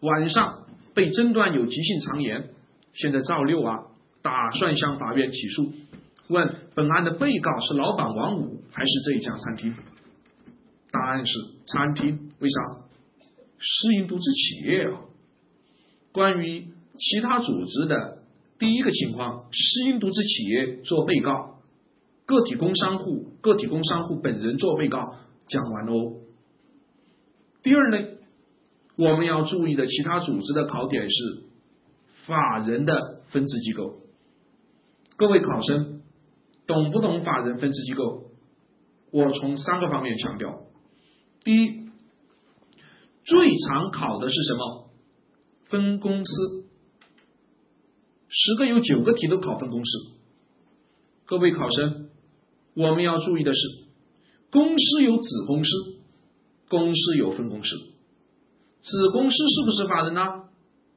[0.00, 2.50] 晚上被诊断有急性肠炎。
[2.92, 3.86] 现在赵六啊，
[4.20, 5.72] 打算向法院起诉，
[6.28, 9.74] 问本案的被告是老板王五还是这一家餐厅？
[10.90, 11.32] 答案是
[11.64, 12.60] 餐厅，为啥？
[13.58, 15.00] 私营独资企业啊。
[16.12, 16.66] 关于
[16.98, 18.18] 其他组织的
[18.58, 21.54] 第一个情况，私营独资企业做被告，
[22.26, 25.16] 个体工商户，个体工商户本人做被告，
[25.48, 26.20] 讲完喽。
[27.62, 28.08] 第二呢，
[28.96, 31.44] 我们要注意的其他组织的考点是
[32.26, 34.00] 法人的分支机构。
[35.16, 36.02] 各位考生
[36.66, 38.30] 懂不懂法人分支机构？
[39.10, 40.64] 我从三个方面强调：
[41.44, 41.90] 第一，
[43.24, 44.90] 最常考的是什么？
[45.66, 46.64] 分公司。
[48.28, 49.90] 十个有九个题都考分公司。
[51.26, 52.08] 各位考生，
[52.74, 53.58] 我们要注意的是，
[54.52, 55.70] 公司有子公司。
[56.68, 57.68] 公司有分公司，
[58.80, 60.22] 子公司是不是法人呢？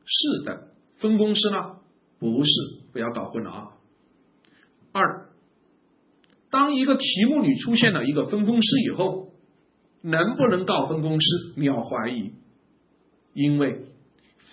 [0.06, 1.80] 是的，分公司呢？
[2.18, 2.52] 不是，
[2.94, 3.68] 不要搞混了啊。
[4.94, 5.26] 二，
[6.50, 9.34] 当一个题目里出现了一个分公司以后，
[10.02, 11.54] 能不能告分公司？
[11.58, 12.32] 你要怀疑，
[13.34, 13.88] 因为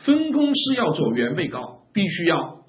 [0.04, 2.64] 分公司要做原被告，必须要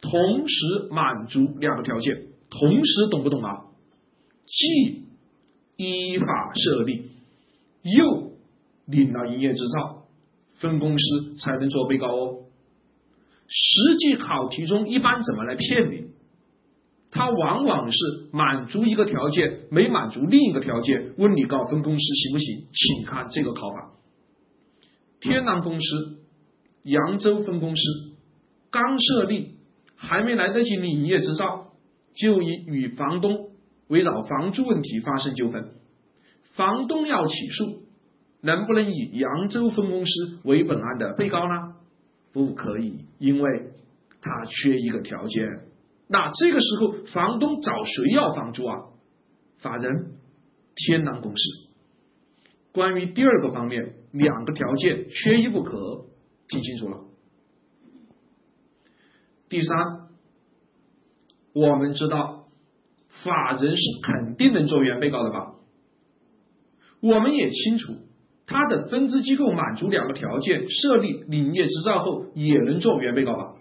[0.00, 3.66] 同时满足两个条件，同时懂不懂啊？
[4.46, 5.01] 既
[5.76, 7.10] 依法设立。
[7.82, 8.32] 又
[8.86, 10.04] 领了营业执照，
[10.54, 12.38] 分公司才能做被告哦。
[13.48, 16.12] 实际考题中一般怎么来骗你？
[17.10, 17.98] 他往往是
[18.32, 22.66] 满足一个条件，没满足另一个条件，问你告分公司行不行？
[22.72, 23.90] 请看这个考法：
[25.20, 26.18] 天南公司
[26.84, 27.82] 扬州分公司
[28.70, 29.56] 刚设立，
[29.96, 31.72] 还没来得及领营业执照，
[32.14, 33.50] 就已与房东
[33.88, 35.74] 围绕房租问题发生纠纷。
[36.54, 37.82] 房东要起诉，
[38.40, 41.76] 能不能以扬州分公司为本案的被告呢？
[42.32, 43.72] 不可以，因为
[44.20, 45.44] 他缺一个条件。
[46.08, 48.76] 那这个时候，房东找谁要房租啊？
[49.58, 50.14] 法人
[50.74, 51.42] 天南公司。
[52.72, 56.06] 关于第二个方面，两个条件缺一不可，
[56.48, 57.04] 听清楚了。
[59.48, 60.08] 第三，
[61.52, 62.41] 我们知道
[63.24, 65.54] 法人是肯定能做原被告的吧？
[67.00, 67.94] 我们也清楚，
[68.46, 73.54] 他的分支机构满足两个条件，设立领业执照后也能做原被告吧？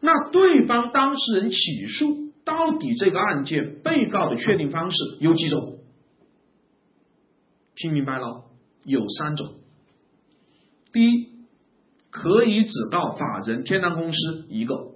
[0.00, 5.78] 那对方当事人起诉，到底这个案件被告的确定方式有几种？
[7.74, 8.44] 听明白了？
[8.84, 9.54] 有三种。
[10.92, 11.28] 第一，
[12.10, 14.94] 可以只告法人天南公司一个；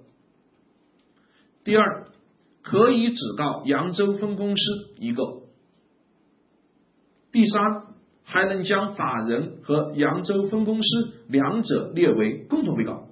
[1.63, 2.07] 第二，
[2.69, 4.61] 可以只告扬州分公司
[4.99, 5.23] 一个。
[7.31, 7.63] 第三，
[8.23, 13.07] 还能将法人和扬州分公司两者列为共同被告。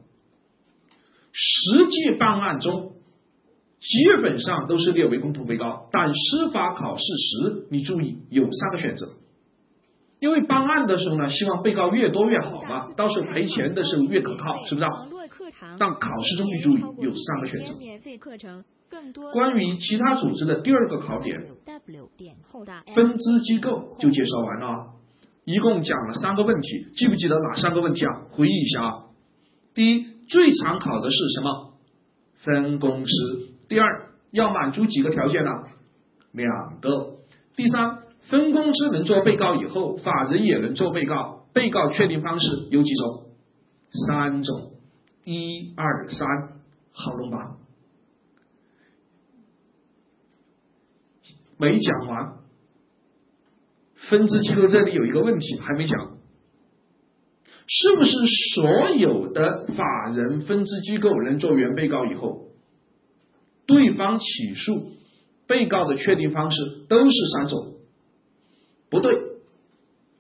[1.32, 2.94] 实际办案中，
[3.80, 9.08] 基本上都是列为共同被告，但司法考试时，你注意有三个选择。
[10.20, 15.08] 因为办案的时候呢，希望被告越多越好嘛，到时候赔钱的时候越可靠，是不是啊？
[15.80, 18.64] 但考试中你注意有三个选择。
[19.34, 21.42] 关于其他组织的第二个考点，
[22.96, 24.94] 分支机构就介绍完了，
[25.46, 28.22] 一共讲了三个问题，记不记得哪三个问题啊？
[28.32, 29.04] 回忆一下啊。
[29.74, 31.74] 第一，最常考的是什么？
[32.36, 33.12] 分公司。
[33.68, 35.52] 第二，要满足几个条件呢？
[36.32, 37.18] 两个。
[37.56, 38.00] 第三。
[38.30, 41.46] 分公司能做被告以后，法人也能做被告。
[41.54, 43.28] 被告确定方式有几种？
[44.08, 44.72] 三种，
[45.24, 46.28] 一二三，
[46.92, 47.56] 好弄吧？
[51.58, 52.38] 没讲完，
[53.96, 56.18] 分支机构这里有一个问题还没讲，
[57.68, 58.12] 是不是
[58.56, 62.46] 所有的法人分支机构能做原被告以后，
[63.66, 64.92] 对方起诉
[65.48, 67.76] 被告的确定方式都是三种？
[68.90, 69.20] 不对，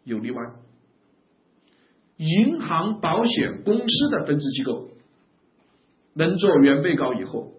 [0.03, 0.41] 有例外。
[2.17, 4.89] 银行、保险公司的分支机构
[6.13, 7.53] 能做原被告以后，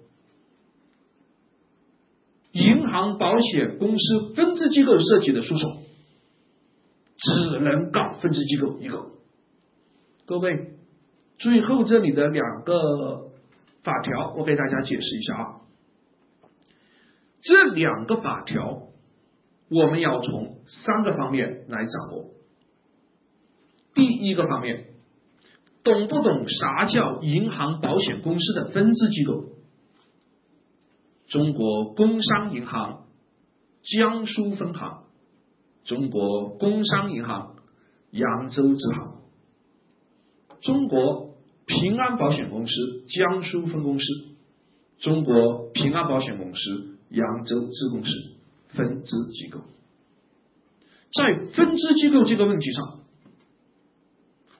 [2.50, 5.82] 银行、保险公司分支机构涉及的诉讼
[7.16, 9.12] 只能告分支机构一个。
[10.26, 10.74] 各位，
[11.38, 13.30] 最后这里的两个
[13.82, 15.46] 法条，我给大家解释一下啊。
[17.40, 18.88] 这两个法条。
[19.70, 22.30] 我们要从三个方面来掌握。
[23.92, 24.86] 第一个方面，
[25.84, 29.44] 懂不懂啥叫银行、保险公司的分支机构？
[31.28, 33.06] 中国工商银行
[33.82, 35.04] 江苏分行、
[35.84, 37.56] 中国工商银行
[38.10, 39.18] 扬州支行、
[40.60, 41.34] 中国
[41.66, 42.72] 平安保险公司
[43.08, 44.04] 江苏分公司、
[44.98, 48.10] 中国平安保险公司扬州支公司。
[48.70, 49.60] 分支机构，
[51.14, 53.00] 在分支机构这个问题上，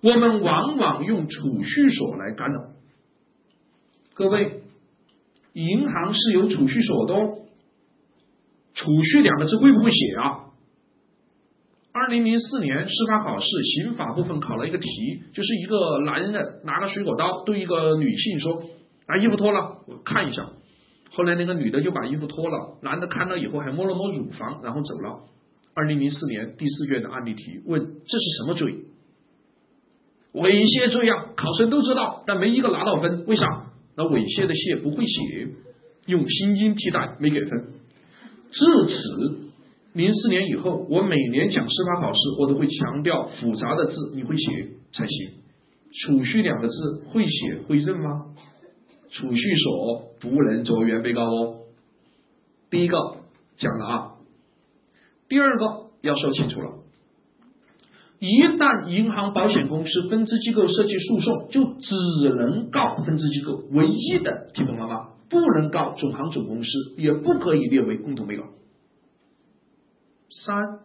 [0.00, 2.70] 我们往往用储蓄所来干扰。
[4.14, 4.62] 各位，
[5.58, 7.14] 银行是有储蓄所的，
[8.74, 10.44] 储蓄两个字会不会写啊？
[11.90, 14.86] 二零零四年司法考试刑法部分考了一个题，
[15.32, 18.62] 就是一个男人拿个水果刀对一个女性说
[19.08, 20.48] ：“把衣服脱了，我看一下。”
[21.10, 25.24] 后来那个女的就把衣服脱了，男的看了以后还摸了摸乳房，然后走了。
[25.74, 28.84] 二零零四年第四卷的案例题问这是什么罪？
[30.34, 31.30] 猥亵罪啊！
[31.34, 33.67] 考生都知道，但没一个拿到分，为啥？
[33.98, 35.48] 那猥亵的亵不会写，
[36.06, 37.64] 用心经替代，没给分。
[38.52, 39.50] 至此，
[39.92, 45.30] 零四年以后，我每年讲司法考试，我都会强调复杂的字你会写才行。
[45.90, 48.26] 储蓄两个字会写会认吗？
[49.10, 51.62] 储蓄所不能做原被告哦。
[52.70, 52.96] 第一个
[53.56, 54.12] 讲了啊，
[55.28, 56.84] 第二个要说清楚了。
[58.18, 65.10] 一旦银行、保险公司分支机构涉及诉讼，就只能告分支机构，唯一的，听懂了吗？
[65.30, 68.44] 不能告总行、总公司，也不可以列为共同被告。
[70.30, 70.80] 三，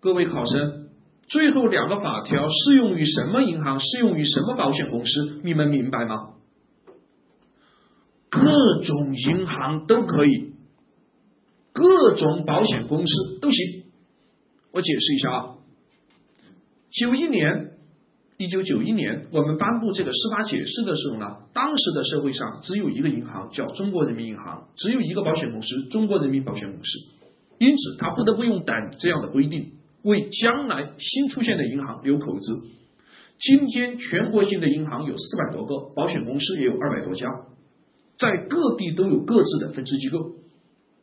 [0.00, 0.88] 各位考生，
[1.28, 3.80] 最后两个法条适用于什么银行？
[3.80, 5.40] 适用于什么保险公司？
[5.42, 6.34] 你们明白吗？
[8.28, 8.40] 各
[8.84, 10.52] 种银行都可以，
[11.72, 13.84] 各种保险公司都行。
[14.72, 15.54] 我解释一下啊，
[16.90, 17.70] 九一年，
[18.36, 26.90] 一九九一年，我们颁布这个司法解释的时候呢，当时的社会上只有一个银行叫中国人民银行，只有一个保险公司中国人民保险公司，
[27.58, 29.72] 因此他不得不用等这样的规定，
[30.02, 32.62] 为将来新出现的银行留口子。
[33.38, 37.26] 今天全国性的银行有四百多个，保险公司也有二百多家。
[38.18, 40.18] 在各地都有各自的分支机构，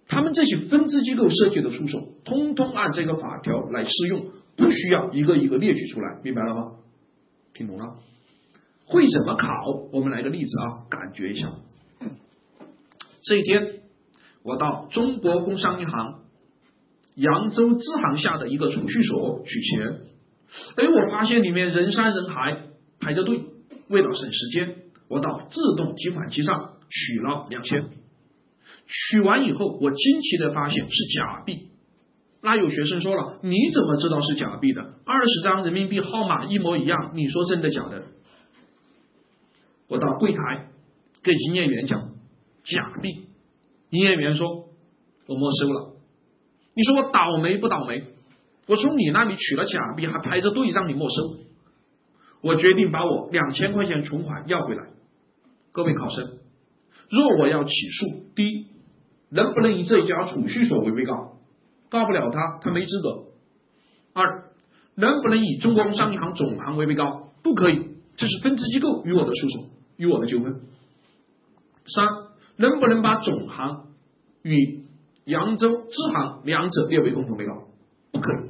[0.08, 4.26] 他们这些分支机构涉及的诉讼，通通按这个法条来适用，
[4.58, 6.72] 不需要一个一个列举出来，明白了吗？
[7.54, 7.96] 听懂了？
[8.86, 9.48] 会怎么考？
[9.94, 11.54] 我们来个例子啊，感觉一下。
[13.22, 13.82] 这一天，
[14.44, 16.22] 我到中国工商银行
[17.16, 20.02] 扬州支行下的一个储蓄所取钱，
[20.76, 22.64] 哎，我发现里面人山人海，
[23.00, 23.42] 排着队。
[23.88, 24.76] 为了省时间，
[25.08, 26.74] 我到自动提款机上。
[26.90, 27.84] 取了两千，
[28.88, 31.68] 取完以后，我惊奇的发现是假币。
[32.50, 34.82] 那有学生说了：“你怎么知道是假币的？
[35.04, 38.06] 二十张人民币号码一模一样，你说真的假的？”
[39.90, 40.70] 我到柜台
[41.22, 42.12] 跟营业员讲
[42.64, 43.10] 假币，
[43.90, 44.48] 营业员说
[45.28, 45.98] ：“我没收了。”
[46.74, 48.02] 你说我倒霉不倒霉？
[48.66, 51.40] 我从你那里取了假币，还排着队让你没收。
[52.40, 54.86] 我决定把我两千块钱存款要回来。
[55.74, 56.38] 各位考生，
[57.10, 58.68] 若我要起诉，第一，
[59.32, 61.37] 能不能以这家储蓄所为被告？
[61.90, 63.26] 告不了他，他没资格。
[64.14, 64.52] 二，
[64.96, 67.32] 能不能以中国工商银行总行为被告？
[67.44, 70.62] 不可以，这是分支机构与我的诉讼，与我的纠纷。
[71.86, 72.06] 三，
[72.58, 73.88] 能不能把总行
[74.42, 74.84] 与
[75.26, 77.68] 扬州支行两者列为共同被告？
[78.12, 78.50] 不可以。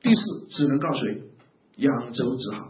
[0.00, 1.22] 第四，只能告谁？
[1.76, 2.68] 扬州支行。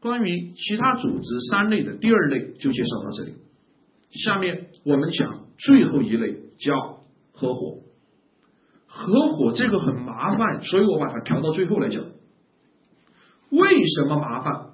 [0.00, 3.36] 关于其他组织三类的第二类就介绍到这里。
[4.10, 6.74] 下面我们讲最后一类，叫
[7.32, 7.83] 合伙。
[8.96, 12.04] 合伙这个很麻烦，所以我把它调到最后来讲。
[13.50, 14.66] 为什么麻烦？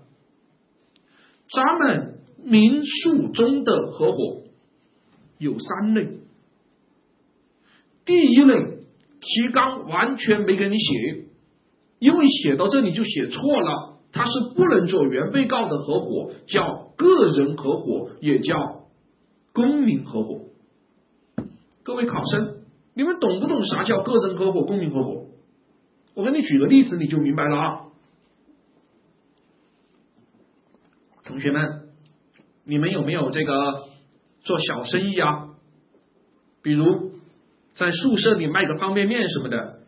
[1.50, 4.42] 咱们民诉中的合伙
[5.38, 6.18] 有三类。
[8.04, 8.78] 第一类
[9.20, 11.24] 提纲完全没给你写，
[11.98, 18.84] 因为写到这里就写错了，它是不能做原被告的合伙，叫个人合伙，也叫
[19.54, 20.42] 公民合伙。
[21.82, 22.59] 各位考生，
[23.01, 25.28] 你们懂不懂啥叫个人合伙、公民合伙？
[26.12, 27.80] 我给你举个例子，你就明白了啊。
[31.24, 31.88] 同学们，
[32.62, 33.84] 你们有没有这个
[34.42, 35.48] 做小生意啊？
[36.61, 37.12] 比如
[37.72, 39.80] 在宿舍里卖个方便面什么的，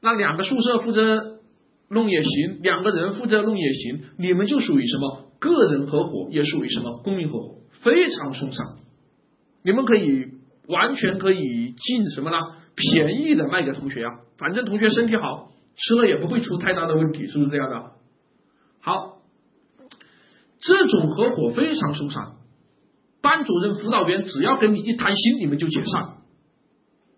[0.00, 1.38] 那两个宿舍负责
[1.86, 8.66] 弄也行，两个人负责弄也行，你们就属于什么个人合伙，也属于什么公民合伙，非常松散。
[9.62, 10.33] 你们可以
[10.68, 12.36] 完全可以进什么呢？
[12.74, 17.92] 便宜的卖给同学啊，反正同学身体好，吃了也不会出太大的问题，是不是这样的？
[18.80, 19.12] 好。
[20.66, 22.36] 这种合伙非常松散，
[23.20, 26.14] 班主任、辅导员只要跟你一谈心，你们就解散，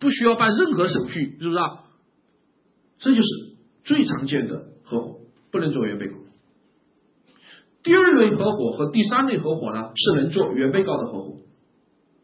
[0.01, 1.57] 不需要办任何手续，是不是？
[1.57, 1.85] 啊？
[2.99, 3.29] 这就是
[3.85, 5.21] 最常见的合伙，
[5.53, 6.17] 不能做原被告。
[7.85, 11.37] 第二类合伙和第三类合伙呢，是能做原被告的合伙，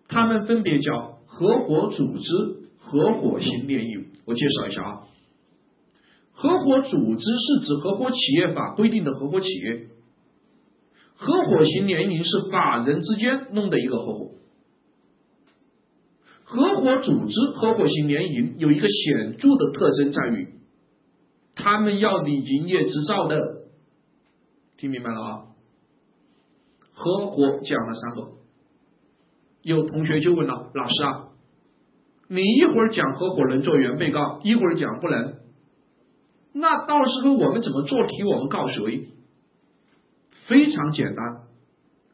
[0.09, 4.07] 他们分别叫合伙组织、合伙型联营。
[4.25, 5.01] 我介绍一下啊，
[6.33, 9.89] 合伙组织是指合伙企业法规定的合伙企业。
[11.15, 14.33] 合伙型联营是法人之间弄的一个合伙，
[16.45, 20.49] 合伙组织合伙型联营有一个显著的特征在于，
[21.55, 23.63] 他们要领营业执照的，
[24.77, 25.45] 听明白了啊？
[26.93, 28.33] 合伙讲了三个，
[29.63, 31.29] 有同学就问了，老师啊，
[32.29, 35.35] 你一会儿讲合伙人做原被告，一会儿讲不能，
[36.53, 38.25] 那到时候我们怎么做题？
[38.25, 39.09] 我们告谁？
[40.47, 41.43] 非常简单，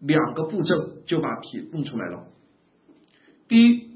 [0.00, 0.74] 两个步骤
[1.06, 2.26] 就把题弄出来了。
[3.48, 3.88] 第一，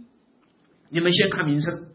[0.88, 1.88] 你们先看名称，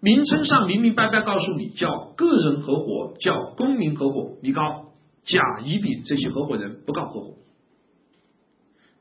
[0.00, 7.34] 名称上明明白白告诉你叫个人合伙，叫公民合伙，你告甲、乙、丙这些合伙人不告合伙。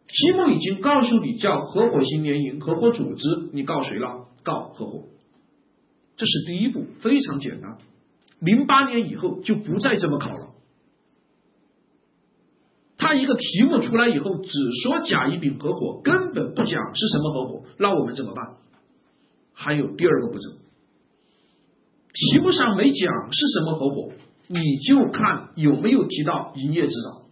[0.07, 4.27] 题目已经告诉你叫合伙型联营、合伙组织，你告谁了？
[4.43, 5.03] 告合伙。
[6.15, 7.77] 这是第一步，非常简单。
[8.39, 10.49] 零八年以后就不再这么考了。
[12.97, 14.49] 他一个题目出来以后，只
[14.83, 18.57] 说甲乙丙合伙，根本不讲是什么合伙，那我们怎么办？
[19.53, 20.49] 还有第二个步骤，
[22.13, 24.11] 题目上没讲是什么合伙，
[24.47, 27.24] 你就看有没有提到营业执照。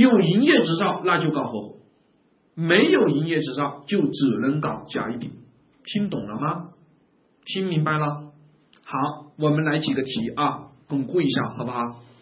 [0.00, 1.78] 有营业执照那就搞合伙，
[2.54, 5.30] 没有营业执照就只能搞甲乙丙。
[5.84, 6.70] 听懂了吗？
[7.46, 8.32] 听明白了？
[8.84, 11.80] 好，我们来几个题啊，巩固一下，好不好？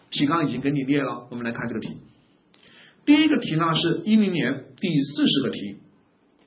[0.09, 1.97] 提纲已经给你列了，我们来看这个题。
[3.05, 5.77] 第一个题呢是一零年第四十个题，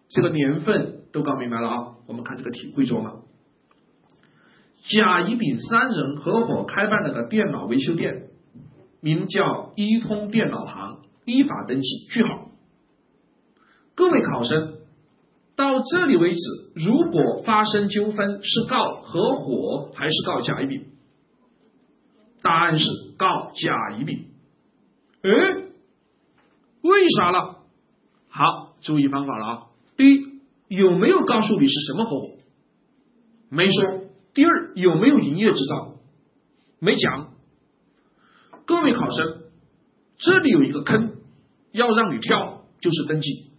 [0.09, 1.76] 这个年份都搞明白了啊。
[2.07, 3.16] 我们看这个题会做吗？
[4.89, 8.29] 甲、乙、丙三人合伙开办了个电脑维修店，
[9.01, 11.01] 名叫一通电脑行，
[11.33, 11.89] 依法登记。
[12.11, 12.49] 句号。
[13.95, 14.79] 各位考生，
[15.57, 16.39] 到这里为止，
[16.74, 20.87] 如果发生纠纷，是告合伙还是告甲、乙、丙？
[22.41, 24.26] 答案是告甲乙丙，
[25.22, 25.31] 哎，
[26.83, 27.57] 为啥了？
[28.29, 29.62] 好，注意方法了啊！
[29.97, 32.39] 第一，有没有告诉你是什么合伙？
[33.51, 34.05] 没说。
[34.35, 35.97] 第二，有没有营业执照？
[36.79, 37.33] 没讲。
[38.66, 39.43] 各位考生，
[40.16, 41.08] 这里有一个坑，
[41.79, 43.53] 要让你跳，就是登记。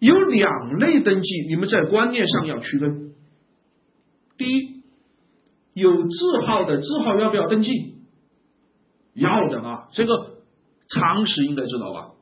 [0.00, 3.12] 有两类登记，你们在观念上要区分。
[4.36, 4.78] 第一。
[5.74, 7.70] 有字号的字号要不要登记？
[9.14, 10.38] 要的啊，这个
[10.88, 12.14] 常识应该知道吧？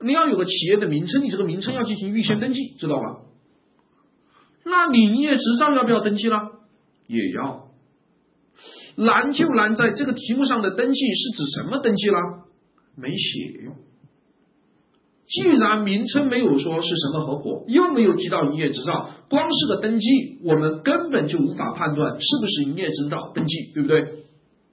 [0.00, 3.20] 你要有个企业的名称，你这个名称要进行预先登记，知道吧？
[4.64, 6.36] 那你营业执照要不要登记呢？
[7.06, 7.67] 也要。
[8.98, 12.18] 难就难在这个题目上的登记是指什么登记了？
[12.96, 13.70] 没写。
[15.28, 24.24] 既然名称没有说是什么合伙，又没有提到营业执照，光是个登记，我们根本就无法判断是不是营业执照登记，对不对？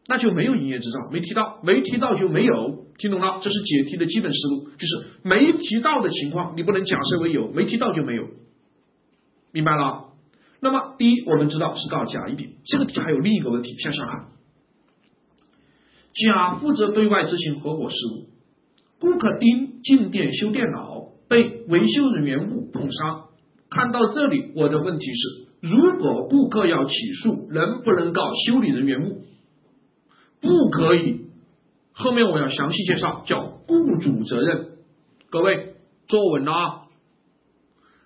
[0.08, 3.40] 那就没有营业执照，没提到，没提到就没有，听懂了？
[3.42, 8.24] 这是解题的基本思路，就是没提到的情况，你不能假设为有，没提到就没有，
[9.52, 10.05] 明白了？
[10.66, 14.26] 那么第一，我们知道是告甲乙丙，这个题还有另一个问题，向上看，
[16.16, 18.30] 甲负责对外执行合伙事务。
[19.00, 23.26] 顾客丁进店修电脑，被维修人员误碰伤。
[23.70, 29.22] 看到这里，我的问题是：如果顾客要起诉，能不能告修理人员误？
[30.42, 31.28] 不可以。
[31.92, 34.70] 后面我要详细介绍，叫雇主责任。
[35.30, 35.76] 各位
[36.08, 36.82] 坐稳了啊！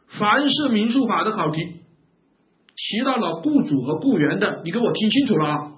[0.08, 1.79] 凡是民诉法的考题，
[2.82, 5.72] 提到了雇主和雇员的，你给我听清楚了啊！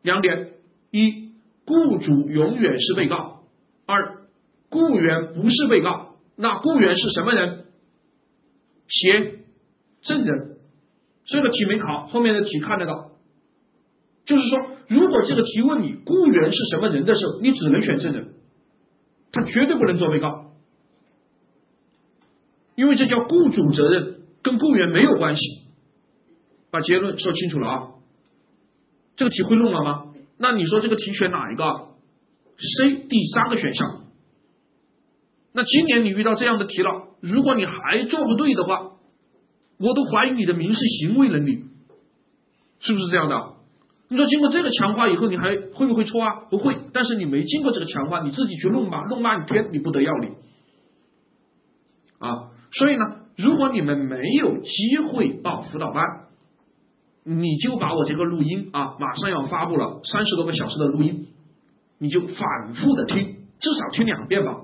[0.00, 0.52] 两点：
[0.90, 1.32] 一，
[1.66, 3.42] 雇主永远是被告；
[3.84, 4.16] 二。
[4.70, 7.64] 雇员不是被告，那雇员是什么人？
[8.88, 9.38] 企业
[10.02, 10.56] 证人。
[11.24, 13.12] 这个题没考，后面的题看得到。
[14.24, 18.34] 就是说，如果这个题问你雇员是什么人的时候，你只能选证人，
[19.32, 20.52] 他绝对不能做被告，
[22.76, 25.67] 因为这叫雇主责任，跟雇员没有关系。
[26.70, 27.88] 把结论说清楚了啊！
[29.16, 30.04] 这个题会弄了吗？
[30.36, 31.64] 那你说这个题选哪一个
[32.58, 34.04] ？C 第三个选项。
[35.52, 38.92] 那今年你遇到这样的题了，如果你还做不对的话，
[39.78, 41.64] 我都怀疑你的民事行为能力，
[42.80, 43.54] 是不是这样的？
[44.08, 46.46] 你说经过这个强化以后，你还会不会错啊？
[46.50, 46.76] 不会。
[46.92, 50.34] 但是你没经过这个强化，你自己去弄吧，弄半天你不得要领
[52.18, 52.50] 啊！
[52.72, 56.04] 所以呢，如果你们没有机会报辅导班，
[57.28, 61.26] 你就把我这个录音啊，马上要发布了三十多个小时的录音，
[61.98, 64.62] 你就反复的听，至少听两遍吧。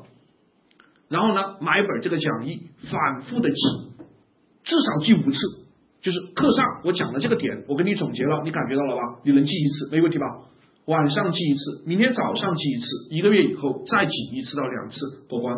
[1.09, 3.57] 然后呢，买本这个讲义，反复的记，
[4.63, 5.39] 至少记五次。
[6.01, 9.03] 就是课上我讲的这个点，我给你总结了，你感觉到了吧？
[9.25, 10.27] 你能记一次，没问题吧？
[10.87, 15.57] 晚上记一次，明天早上记一次，一个月以后再记一次到两次过关。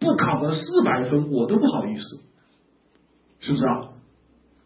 [0.00, 2.02] 不考个四百分，我都不好意思，
[3.40, 3.87] 是不是啊？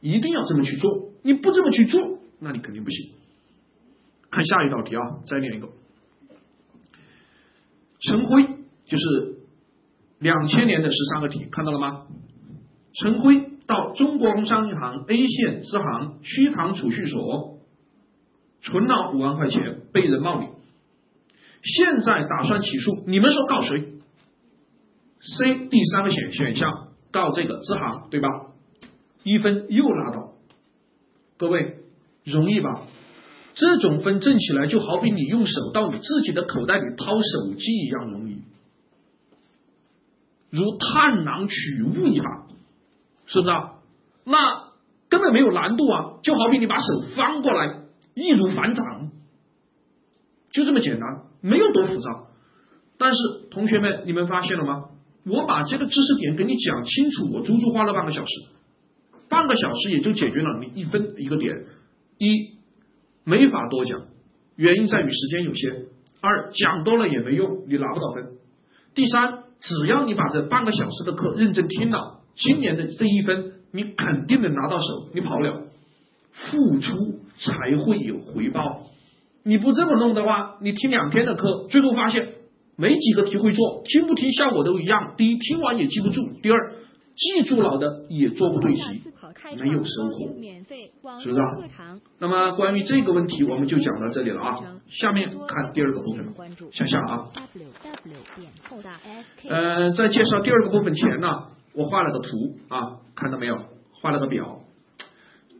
[0.03, 3.13] 一定要这么去做，你不这么去做，那你肯定不行。
[4.31, 5.71] 看下一道题啊，再念一个，
[8.01, 8.59] 陈辉。
[8.85, 9.37] 就是
[10.19, 12.03] 两千年的十三个题，看到了吗？
[12.93, 17.61] 陈辉到中国工商银行 A 县支行区塘储蓄所
[18.61, 20.51] 存了五万块钱，被人冒领，
[21.63, 23.81] 现在打算起诉，你们说告谁
[25.21, 28.29] ？C 第三个选选项告这个支行，对吧？
[29.23, 30.33] 一分又拿到，
[31.37, 31.79] 各位
[32.25, 32.83] 容易吧？
[33.55, 38.39] 这种分挣起来，就好比你用手到你自己的口袋里掏手机一样容易。
[40.51, 42.47] 如探囊取物一般，
[43.27, 43.55] 是不是？
[43.55, 43.75] 啊？
[44.25, 44.73] 那
[45.09, 47.83] 根本没有难度啊，就好比你把手翻过来，
[48.14, 49.11] 易如反掌，
[50.53, 52.27] 就这么简单，没有多复杂。
[52.99, 53.18] 但是
[53.51, 54.85] 同学们，你们发现了吗？
[55.25, 58.31] 我把这个知识点给你讲清楚，我足足花了半个小时，
[59.33, 61.57] 半个小时也就解决了你一分一个点。
[62.18, 62.51] 一
[63.24, 64.03] 没法多讲，
[64.55, 65.87] 原因在于时间有限；
[66.20, 68.33] 二讲多了也没用，你拿不到分。
[68.95, 69.45] 第三。
[69.62, 74.85] 只要你把这半个小时的课认真听了，今年的这一分你肯定能拿到手。
[75.14, 75.62] 你跑不了，
[76.33, 78.89] 付出才会有回报。
[79.45, 82.30] 你不这么弄的话，你听两天的课，最后发现
[82.74, 85.14] 没几个题会做，听不听效果都一样。
[85.16, 86.74] 第一，听完也记不住；第二。
[87.15, 88.83] 记住老的也做不对题，
[89.59, 90.35] 没有收获，
[91.21, 92.01] 是不是啊？
[92.19, 94.57] 那么关于这个问题，我们就讲到这里了啊。
[94.89, 96.33] 下面看第二个部分，
[96.73, 97.31] 向下啊。
[99.49, 101.29] 呃，在介绍第二个部分前呢，
[101.75, 103.59] 我画了个图啊，看到没有？
[104.01, 104.61] 画了个表。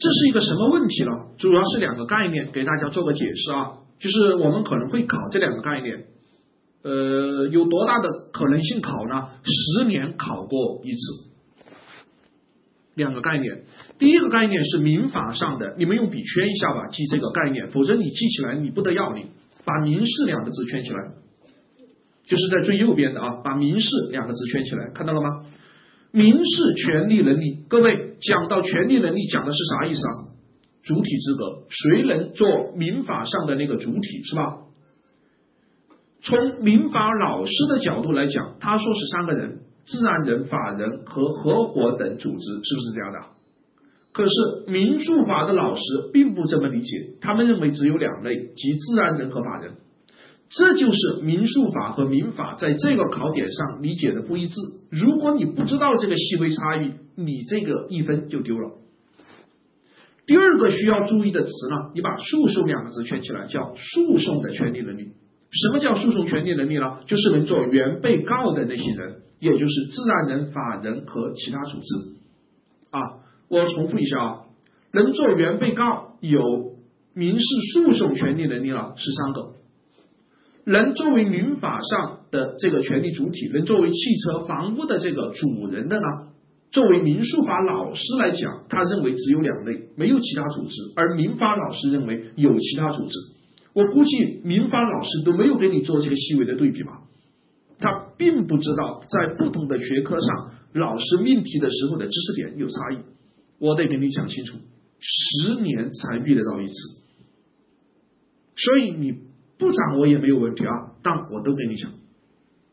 [0.01, 1.11] 这是一个什么问题呢？
[1.39, 3.73] 主要是两个概念，给大家做个解释啊。
[4.01, 6.07] 就是我们可能会考这两个概念，
[6.83, 9.29] 呃，有多大的可能性考呢？
[9.45, 11.32] 十年考过一次。
[12.95, 13.63] 两个概念，
[13.99, 19.29] 第一个概念是民法上的，你们用笔圈一下吧，记这个概念，否则你记起来你不得要领。
[19.65, 21.13] 把民事两个字圈起来，
[22.25, 25.45] 就是在最右边的啊，把民事两个字圈起来，看到了吗？
[26.11, 30.35] 民事权利能力，各位讲到权利能力讲的是啥意思啊？
[30.83, 34.59] 主体资格，谁能做民法上的那个主体是吧？
[36.23, 43.19] 从民法老师的角度来讲，他说是三个人：自然人、法人和合伙等组织，是不是这样的？
[44.13, 49.73] 可是民诉法的老师并不这么理解，他们认为只有两类，即自然人和法人。
[50.51, 54.55] 这就是民诉法和民法在这个考点上理解的不一致。
[54.91, 58.73] 如果你不知道这个细微差异，你这个一分就丢了。
[60.27, 65.13] 第二个需要注意的词呢，你把诉讼两个字圈起来，叫诉讼的权利能力。
[65.51, 66.99] 什么叫诉讼权利能力呢？
[67.07, 72.13] 就是能做原被告的那些人，也就是自然人、法人和其他组织。
[72.91, 73.01] 啊，
[73.49, 74.41] 我重复一下啊，
[74.93, 76.77] 能做原被告有
[77.13, 79.55] 民事诉讼权利能力了十三个。
[80.65, 86.07] 能作为民法上的这个权利主体，能作为汽车、房屋的这个主人的呢？
[86.71, 93.13] 作为民诉法老师来讲，他认为只有两类，没有其他组织；而民法老师认为有其他组织。
[93.75, 97.02] 我估计民法老师都没有给你做这个细微的对比吧？
[97.83, 102.99] 他并不知道在不同的学科上，老师命题的时候的知识点有差异。
[103.59, 104.57] 我得跟你讲清楚，
[105.01, 106.73] 十年才遇得到一次，
[108.57, 109.31] 所以你。
[109.59, 111.93] 不掌握也没有问题啊，但我都跟你讲。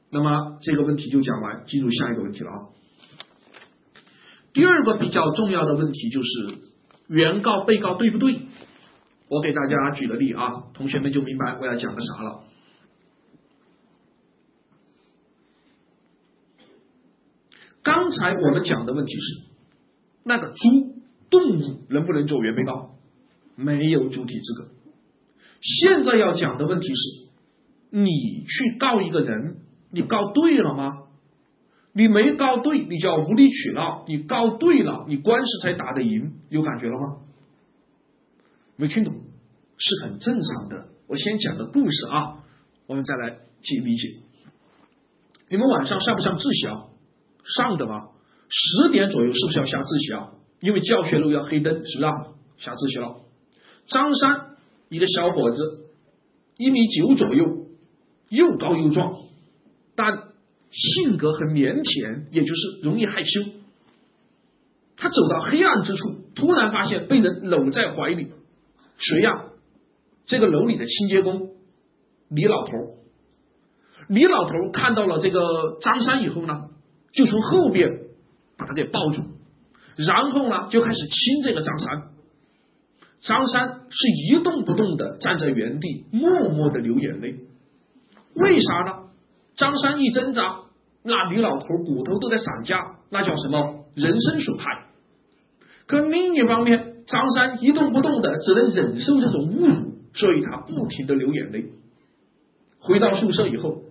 [0.09, 2.57] 那么这个问题就讲完，进入下一个问题了啊。
[4.53, 6.55] 第二个比较重要的问题就是
[7.07, 8.39] 原告被告对不对？
[9.27, 12.39] 我给大家举个例啊，同学们就明白我要讲的啥了。
[17.83, 19.41] 刚才我们讲的问题是
[20.23, 22.95] 那个猪动物能不能做原被告？
[23.55, 24.69] 没有主体资格。
[25.61, 27.27] 现在要讲的问题是，
[27.91, 28.09] 你
[28.45, 29.57] 去告一个人，
[29.91, 31.03] 你告对了吗？
[31.91, 37.17] 你没告对，你叫无理取闹；你告对了，你官司才打得赢，有感觉了吗？
[38.77, 39.13] 没听懂，
[39.77, 40.89] 是很正常的。
[41.07, 42.43] 我先讲个故事啊，
[42.87, 44.19] 我们再来去理解。
[45.49, 46.85] 你们晚上上不上自习啊？
[47.43, 48.09] 上的吗？
[48.49, 50.31] 十点左右是不是要下自习啊？
[50.59, 52.11] 因为教学楼要黑灯，是不是啊？
[52.57, 53.17] 下自习了。
[53.87, 54.49] 张三。
[54.91, 55.81] 一个小伙子，
[56.57, 57.67] 一米九左右，
[58.29, 59.13] 又高又壮，
[59.95, 60.23] 但
[60.71, 63.41] 性格很腼腆，也就是容易害羞。
[64.97, 68.31] 他走到黑暗之处，突然发现被人搂在怀里。
[68.97, 69.29] 谁呀？
[70.25, 71.51] 这个楼里的清洁工
[72.29, 72.71] 李老头。
[74.07, 76.63] 李老头看到了这个张三以后呢，
[77.13, 77.89] 就从后边
[78.57, 79.23] 把他给抱住，
[79.95, 82.09] 然后呢就开始亲这个张三。
[83.21, 87.35] 张三是一动不动的站在原地，默默的流眼泪。
[88.33, 89.09] 为啥呢？
[89.57, 90.61] 张三一挣扎，
[91.03, 93.83] 那女老头骨头都在散架，那叫什么？
[93.95, 94.85] 人生损害。
[95.85, 101.65] 可另一方面，张三一动不动的，只能忍受这种侮辱，所以他不停的流眼泪。
[102.79, 103.81] 回到宿舍以后，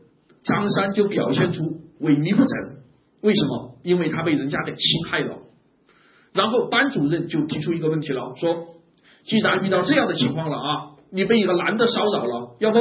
[0.42, 1.64] 张三就表现出
[2.00, 2.77] 萎靡不振。
[3.20, 3.78] 为什么？
[3.82, 5.38] 因为他被人家给侵害了。
[6.32, 8.74] 然后班主任就提出一个问题了，说。
[9.24, 12.78] 既然遇到这样的情况了啊，你被一个男的骚扰了，要不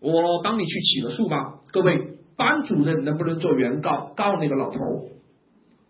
[0.00, 1.60] 我帮你去起个诉吧？
[1.70, 4.78] 各位，班主任能不能做原告告那个老头？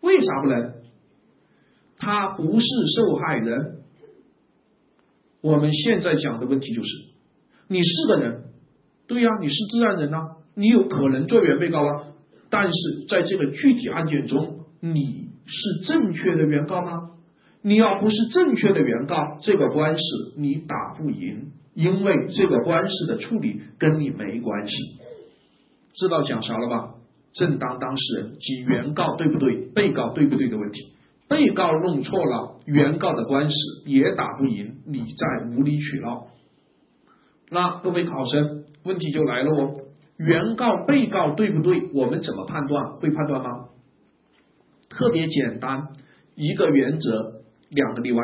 [0.03, 0.75] 为啥不能？
[1.97, 3.79] 他不是受害人。
[5.41, 6.89] 我们现在讲的问题就是，
[7.69, 8.45] 你是个人，
[9.07, 10.19] 对呀，你是自然人呐，
[10.55, 12.05] 你有可能做原被告啊。
[12.57, 17.11] 但是在这个具体案件中，你是正确的原告吗？
[17.63, 20.03] 你要不是正确的原告，这个官司
[20.37, 24.75] 你打不赢，因为这个官司的处理跟你没关系。
[25.95, 26.95] 知道讲啥了吧？
[27.33, 29.57] 正当当事人及原告对不对？
[29.75, 30.93] 被告对不对的问题。
[31.27, 33.55] 被告弄错了，原告的官司
[33.87, 36.29] 也打不赢，你在无理取闹。
[37.51, 39.75] 那各位考生，问题就来了哦，
[40.17, 41.91] 原告、被告对不对？
[41.93, 42.97] 我们怎么判断？
[43.01, 43.69] 会判断吗？
[44.89, 45.89] 特别简单，
[46.35, 47.43] 一个原则。
[47.71, 48.23] 两个例外，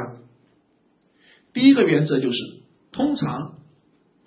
[1.52, 2.36] 第一个原则就是，
[2.92, 3.54] 通常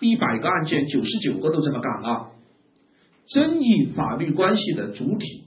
[0.01, 2.31] 一百个案件九十九个都这么干啊。
[3.27, 5.45] 争议法律关系的主体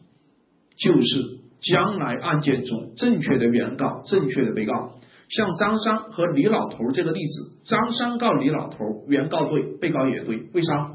[0.79, 4.93] 就是将来案件中正确的原告、正确的被告。
[5.29, 10.95] 像张三和李老头这个例子，张三告李老头，原告对，被告也对，为啥？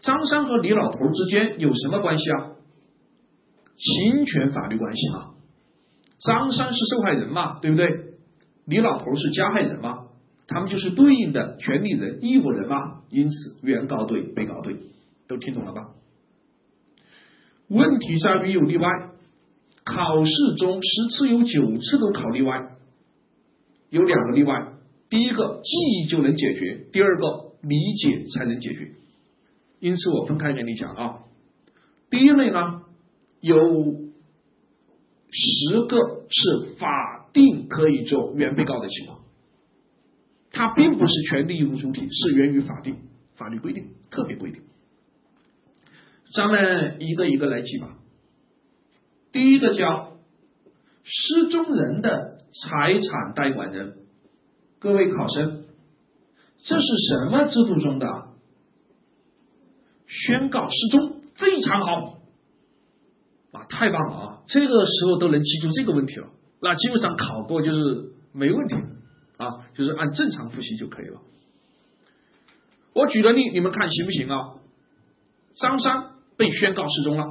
[0.00, 2.50] 张三和李老头之间有什么关系啊？
[3.76, 5.34] 侵权法律关系嘛。
[6.20, 8.06] 张三是受害人嘛，对不对？
[8.64, 10.06] 李老头是加害人嘛，
[10.46, 13.02] 他们就是对应的权利人、义务人嘛。
[13.10, 14.76] 因此，原告对，被告对，
[15.26, 15.88] 都听懂了吧？
[17.68, 18.88] 问题在于有例外，
[19.84, 22.76] 考试中十次有九次都考例外，
[23.90, 24.72] 有两个例外：
[25.08, 28.92] 第一个记忆就能解决，第二个理解才能解决。
[29.80, 31.18] 因此我分开给你讲啊。
[32.10, 32.82] 第一类呢，
[33.40, 33.56] 有
[35.30, 39.20] 十个是法定可以做原被告的情况，
[40.50, 42.96] 它并不是权利义务主体，是源于法定
[43.36, 44.62] 法律规定特别规定。
[46.34, 47.96] 咱们一个一个来记吧。
[49.30, 50.16] 第一个叫
[51.04, 53.98] 失踪人的财产代管人，
[54.78, 55.64] 各位考生，
[56.64, 58.27] 这是什么制度中的？
[60.08, 62.18] 宣告失踪，非常好
[63.52, 64.38] 啊，太棒了啊！
[64.48, 66.28] 这个时候都能记住这个问题了，
[66.60, 68.76] 那基本上考过就是没问题
[69.36, 71.20] 啊，就是按正常复习就可以了。
[72.94, 74.54] 我举个例，你们看行不行啊？
[75.54, 77.24] 张三被宣告失踪了。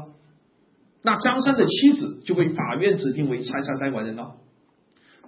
[1.02, 4.36] 那张三的妻子就被法院指定为财产代管人了。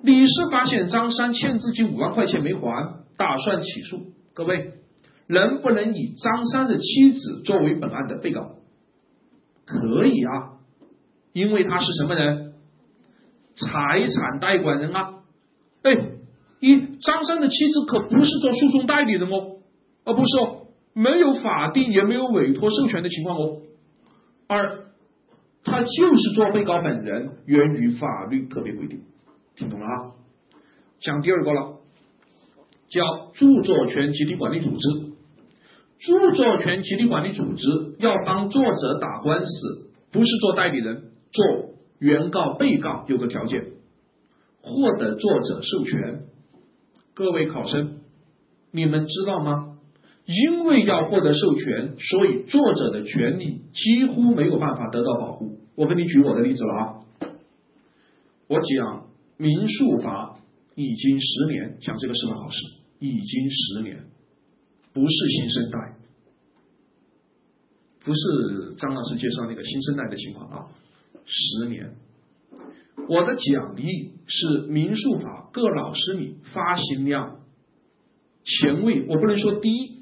[0.01, 4.13] 李氏发现张三欠自己五万块钱没还，打算起诉。
[4.33, 4.73] 各位，
[5.29, 8.55] 能不能以张三的妻子作为本案的被告？
[9.65, 10.57] 可以啊，
[11.31, 12.53] 因为他是什么人？
[13.55, 15.19] 财产代管人啊。
[15.83, 15.91] 哎，
[16.59, 19.59] 一张三的妻子可不是做诉讼代理人哦，
[20.03, 23.61] 啊不是哦，没有法定也没有委托授权的情况哦。
[24.47, 24.89] 二。
[25.61, 29.03] 他就是做被告本人，源于法律特别规定，
[29.55, 30.11] 听懂了啊？
[31.01, 31.79] 讲第二个了，
[32.89, 35.08] 叫著作权集体管理组织。
[35.99, 43.65] 著作权集体管理组织要帮作者打官司，不是做代理人，做原告、被告有个条件，
[44.61, 46.21] 获得作者授权。
[47.13, 47.97] 各位考生，
[48.71, 49.77] 你们知道吗？
[50.25, 55.59] 因为要获得授权，所以作者的权利几乎没有办法得到保护。
[55.75, 56.95] 我给你举我的例子了啊，
[58.47, 60.37] 我讲民诉法
[60.75, 62.57] 已经十年，讲这个司法考试
[62.99, 64.05] 已经十年，
[64.93, 65.97] 不是新生代，
[68.03, 70.67] 不是张老师介绍那个新生代的情况啊，
[71.25, 71.95] 十年。
[73.07, 77.39] 我的奖励是民诉法各老师里发行量
[78.43, 79.99] 前位，我不能说第一。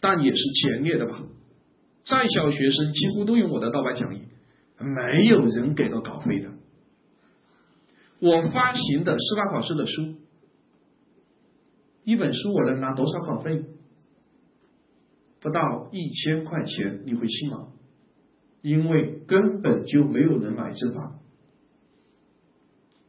[0.00, 1.22] 但也是前列的吧，
[2.04, 4.20] 在校学生几乎都用我的盗版讲义，
[4.78, 6.50] 没有人给到稿费的。
[8.20, 10.16] 我发行的司法考试的书，
[12.04, 13.62] 一本书我能拿多少稿费？
[15.44, 17.68] 不到一千块钱，你会信吗？
[18.62, 21.20] 因为根本就没有人买这法。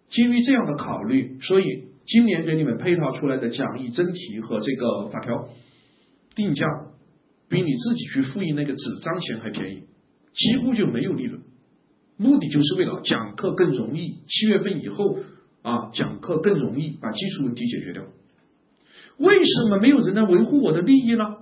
[0.10, 5.48] 基于这样的考虑，所以今年给你们配套出来的讲义真题和这个法条。
[6.36, 6.66] 定价
[7.48, 9.84] 比你自己去复印那个纸张钱还便宜，
[10.34, 11.42] 几乎就没有利润。
[12.18, 15.20] 目的就是为了讲课更容易，七月份以后
[15.62, 18.04] 啊讲课更容易把基础问题解决掉。
[19.20, 21.38] 为什么没有人来维护我的利益呢？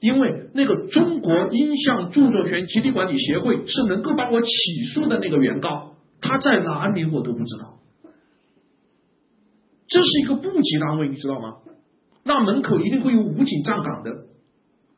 [0.00, 4.48] 因为那个中国音像著作权集体管理协会是能够把我起
[4.92, 7.78] 诉的那个原告，他在哪里我都不知道。
[9.88, 11.58] 这是一个部级单位，你知道吗？
[12.24, 14.26] 那门口一定会有武警站岗的。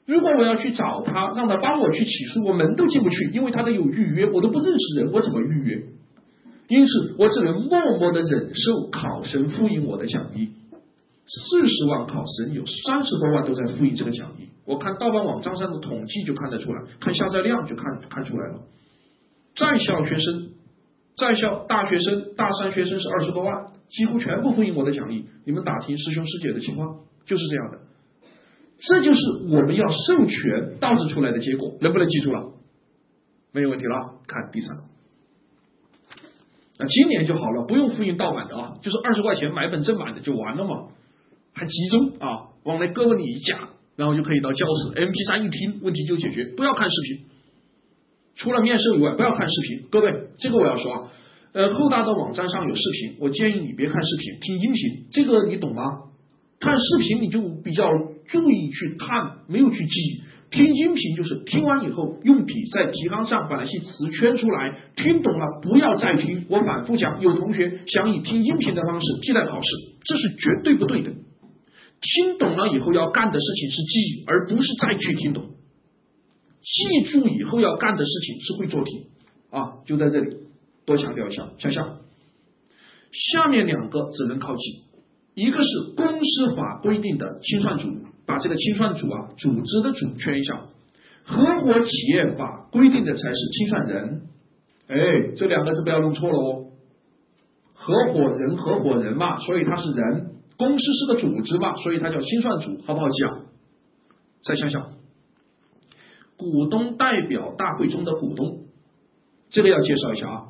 [0.07, 5.83] 如果我要去找他，让他帮我去起诉，我门都进不去，因为他都有预约，我都不认识人，我怎么预约？
[6.69, 10.49] 因此，我只能默默的忍受考生复印我的讲义。
[11.27, 14.38] 四十万考生有三十多万都在复印这个讲义，
[14.69, 18.61] 我看盗版网站上的统计就看得出来，看下载量就看看出来了。
[19.57, 20.51] 在校学生，
[21.17, 25.25] 在校大学生、大三学生是二十多万，几乎全部复印我的讲义。
[25.47, 27.79] 你们打听师兄师姐的情况，就是这样的。
[28.79, 32.53] 这就是我们要授权导致出来的结果，能不能记住了？
[33.51, 34.21] 没有问题了。
[34.27, 34.77] 看第三，
[36.79, 40.89] 那今年就好了，不用复印盗版的啊，就是二十块钱买本正版的就完了嘛，
[41.55, 46.45] 还集中啊，往那胳膊里一夹，然后就可以到教室，M P 三一听，问题就解决。
[46.57, 47.27] 不要看视频，
[48.37, 49.89] 除了面试以外，不要看视频。
[49.91, 51.11] 各位，这个我要说啊，
[51.53, 55.07] 呃，后大的网站上有视频，我建议你别看视频，听音频。
[55.11, 55.83] 这个你懂吗？
[56.61, 57.91] 看视频你就比较。
[58.29, 60.23] 注意去看，没有去记。
[60.51, 66.45] 听音频就是听完以后用笔在提纲上把那些词圈出来，听懂了不要再听。
[66.51, 69.69] 我反复讲，有同学想以听音频的方式替代考试，
[70.05, 71.13] 这是绝对不对的。
[72.01, 75.45] 听懂了以后要干的事情是记，而不是再去听懂。
[76.61, 79.07] 记住以后要干的事情是会做题
[79.51, 80.37] 啊，就在这里
[80.85, 81.51] 多强调一下。
[81.59, 82.01] 想想
[83.13, 84.83] 下面两个只能靠记，
[85.35, 87.89] 一个是公司法规定的清算组。
[88.27, 90.67] 把这个清算组啊，组织的组圈一下，
[91.25, 94.21] 合伙企业法规定的才是清算人，
[94.87, 94.97] 哎，
[95.35, 96.67] 这两个字不要弄错了哦。
[97.73, 100.27] 合伙人，合伙人嘛，所以他是人；
[100.59, 103.41] 公司是个组织嘛，所以它叫清算组，好不好记啊？
[104.43, 104.93] 再想想，
[106.37, 108.67] 股东代表大会中的股东，
[109.51, 110.49] 这个要介绍一下啊。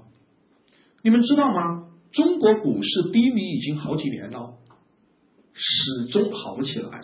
[1.02, 1.88] 你们知道吗？
[2.10, 4.54] 中国股市低迷已经好几年了，
[5.52, 7.02] 始终好不起来。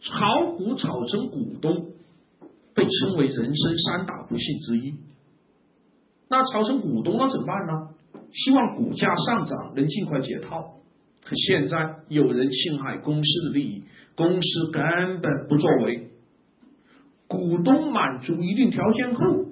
[0.00, 1.92] 炒股炒成股东，
[2.74, 4.96] 被称为人生三大不幸之一。
[6.28, 7.88] 那炒成股东了怎么办呢？
[8.32, 10.79] 希望股价上涨能尽快解套。
[11.22, 13.82] 可现在有人侵害公司的利益，
[14.16, 16.08] 公司根本不作为。
[17.28, 19.46] 股东满足一定条件后，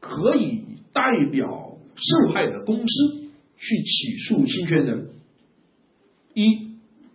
[0.00, 5.08] 可以代表受害的公司去起诉侵权人。
[6.32, 6.70] 一，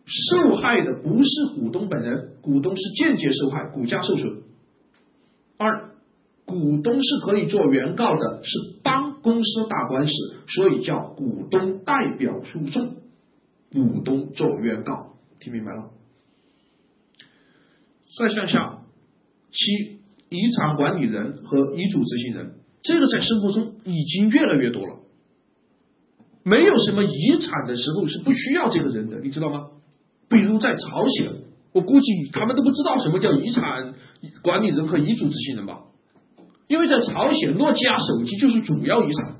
[0.05, 4.43] 受害的不是股东本人，股东是间接受害，股价受损。
[5.57, 5.89] 二，
[6.45, 8.49] 股东是可以做原告的，是
[8.83, 10.11] 帮公司打官司，
[10.47, 12.97] 所以叫股东代表诉讼。
[13.71, 15.91] 股东做原告，听明白了？
[18.17, 18.79] 再向下。
[19.51, 19.99] 七，
[20.29, 22.53] 遗产管理人和遗嘱执行人，
[22.83, 24.99] 这个在生活中已经越来越多了。
[26.43, 29.67] 没有什么遗产的时候是不需要这个人的，你知道吗？
[30.29, 31.31] 比如在朝鲜，
[31.73, 33.95] 我估计他们都不知道什么叫遗产
[34.43, 35.81] 管理人和遗嘱执行人吧？
[36.67, 39.37] 因为在朝鲜，诺基亚手机就是主要遗产，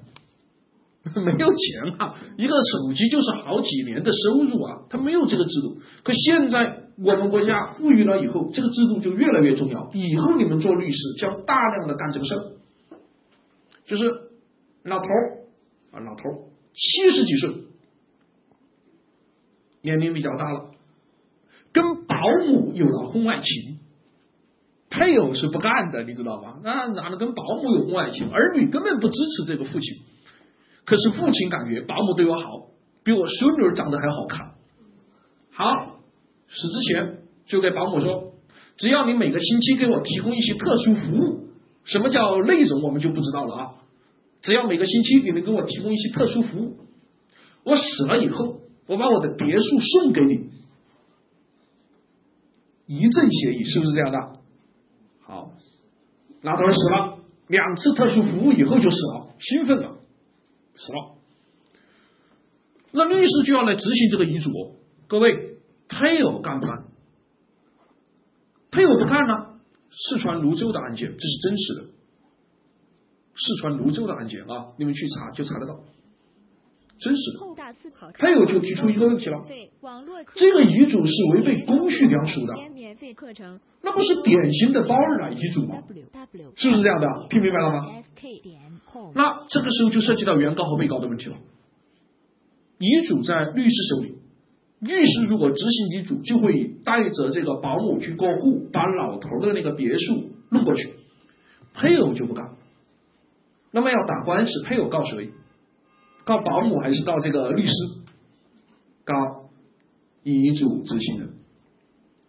[1.24, 5.78] 没有钱啊，一个手机就是好几年的收入啊，他没有这个制度。
[6.03, 6.84] 可现在。
[7.01, 9.89] 我们国家富裕了以后，这个制度就越来越重要。
[9.93, 12.51] 以后你们做律师，将大量的干这个事儿，
[13.86, 14.03] 就是
[14.84, 15.38] 老头儿
[15.93, 16.36] 啊，老头儿
[16.74, 17.51] 七十几岁，
[19.82, 20.72] 年龄比较大了，
[21.72, 23.80] 跟保姆有了婚外情，
[24.89, 26.60] 配偶是不干的，你知道吧？
[26.66, 28.30] 那哪能跟保姆有婚外情？
[28.30, 30.03] 儿女根本不支持这个父亲，
[30.89, 32.71] 可是父亲感觉保姆对我好，
[33.03, 34.55] 比我孙女长得还好看，
[35.51, 35.99] 好。
[36.51, 38.33] 死之前就给保姆说，
[38.75, 41.49] 只要你每个星期给我提供一些特殊服务，
[41.83, 43.71] 什么叫内容我们就不知道了啊。
[44.41, 46.77] 只要每个星期你能给我提供一些特殊服务，
[47.63, 50.49] 我死了以后，我把我的别墅送给你，
[52.87, 54.17] 一证协议是不是这样的？
[55.21, 55.51] 好，
[56.41, 59.88] 老头死了，两次特殊服务以后就死了，兴奋了，
[60.80, 61.15] 死了，
[62.91, 64.49] 那律师就要来执行这个遗嘱，
[65.07, 65.47] 各位。
[65.91, 66.86] 配偶干不干？
[68.69, 69.59] 配偶不干呢？
[69.89, 71.82] 四川泸州的案件，这是真实的。
[73.36, 75.80] 四川泸州的案件啊，你们去查就查得到，
[76.99, 77.39] 真实的。
[78.13, 79.41] 配偶就提出一个问题了：
[80.35, 82.53] 这个遗嘱是违背公序良俗的，
[83.81, 85.81] 那不是典型的包二奶遗嘱吗？
[86.55, 87.27] 是不是这样的？
[87.29, 87.85] 听明白了吗？
[89.15, 91.37] 那这个时候就涉及到原告和被告的问题了。
[92.79, 94.15] 遗嘱在律师手里。
[94.79, 100.89] 律师如果执行遗嘱，就会带着这个保姆去过户，把老头的那个别墅弄过去。
[101.73, 102.51] 配偶就不干。
[103.71, 105.31] 那么要打官司，配偶告谁？
[106.30, 107.71] 告保姆还是告这个律师？
[109.03, 109.49] 告
[110.21, 111.34] 遗嘱执行人。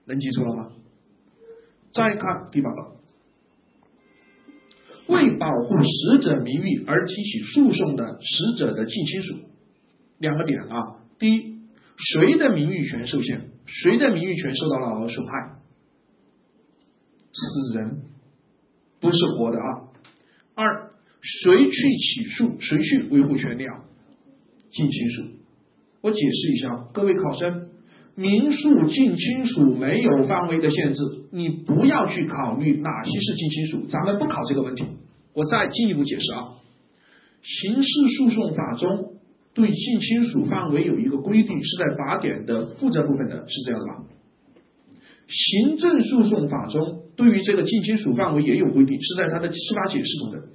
[0.06, 0.70] 能记住了吗？
[1.92, 2.96] 再看第八个，
[5.08, 9.34] 为保护死者名誉而提起诉讼的死者的近亲属，
[10.16, 11.60] 两个点啊，第一。
[11.98, 13.50] 谁的名誉权受限？
[13.66, 15.60] 谁的名誉权受到了损害？
[17.34, 18.00] 死人，
[18.98, 19.92] 不是活的啊。
[20.54, 20.90] 二，
[21.20, 22.58] 谁去起诉？
[22.58, 23.84] 谁去维护权利啊？
[24.70, 25.22] 近亲属。
[26.00, 27.68] 我解释一下，各位考生，
[28.14, 31.00] 民诉近亲属没有范围的限制，
[31.30, 34.84] 你不要去考虑哪些是近亲属，咱们不考这个问题。
[35.34, 36.54] 我再进一步解释啊，
[37.42, 39.14] 刑事诉讼法中。
[39.52, 44.04] 对近亲属范围有一个规定，是在法典的负责部分的，是这样的吧？
[45.26, 50.48] 行政诉讼法中对于这个近亲属范围也有规定，是在它的司法解释中的。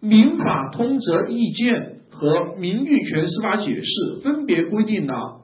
[0.00, 5.42] 民法通则意见和名誉权司法解释分别规定了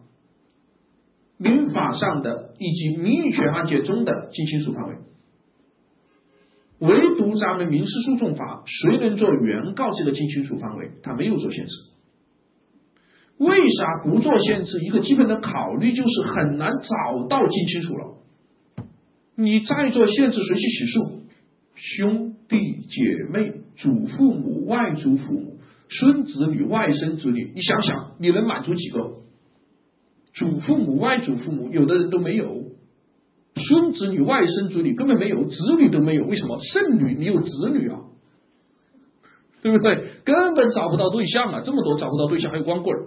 [1.36, 4.94] 民法上的以及名誉权案件中的近亲属范围，
[6.78, 11.72] 唯独咱们民事诉讼法，谁能做原告这个近亲属范围，它没有做限制。
[13.38, 14.78] 为啥不做限制？
[14.84, 18.18] 一个基本的考虑就是很难找到近亲属了。
[19.34, 21.22] 你再做限制，谁去起诉？
[21.74, 22.56] 兄弟
[22.88, 25.57] 姐妹、祖父母、外祖父母、
[25.91, 29.18] 孙子女、外孙子女，你想想，你能满足几个？
[30.34, 32.47] 祖父母、外祖父母，有的人都没有；
[33.57, 36.24] 孙子女、外孙子女根本没有，子女都没有。
[36.26, 36.59] 为什么？
[36.61, 38.01] 剩女，你有子女啊？
[39.62, 40.11] 对不对？
[40.24, 41.62] 根本找不到对象啊！
[41.64, 43.07] 这么多找不到对象，还有光棍儿。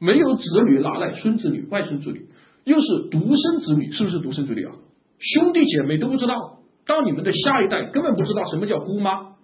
[0.00, 2.26] 没有子女，哪来孙子女、外孙子女？
[2.64, 4.74] 又是独生子女，是不是独生子女啊？
[5.18, 9.36] 兄弟姐妹都不知道，到你们的下一代根本不知道什么叫姑妈，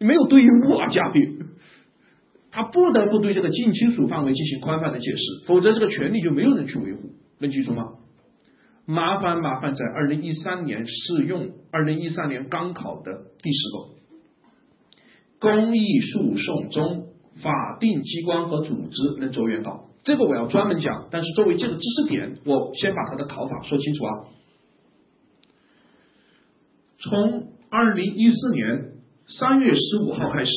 [0.00, 1.38] 没有对物啊，家里，
[2.50, 7.84] 他不得不对这个近亲属范围进行宽泛的解释，否则这个权利就没有人去维护，能记住吗？
[8.86, 14.00] 麻烦麻烦，在二零一三年适用二零一三年刚考的第十个
[15.38, 17.06] 公益诉讼中，
[17.42, 24.10] 法定机关和组织能做原告，这个我要专门讲，但是作为这个知识点，我先把它的考法说清楚啊。
[26.98, 28.92] 从二零一四年
[29.38, 30.50] 三月十五号开始，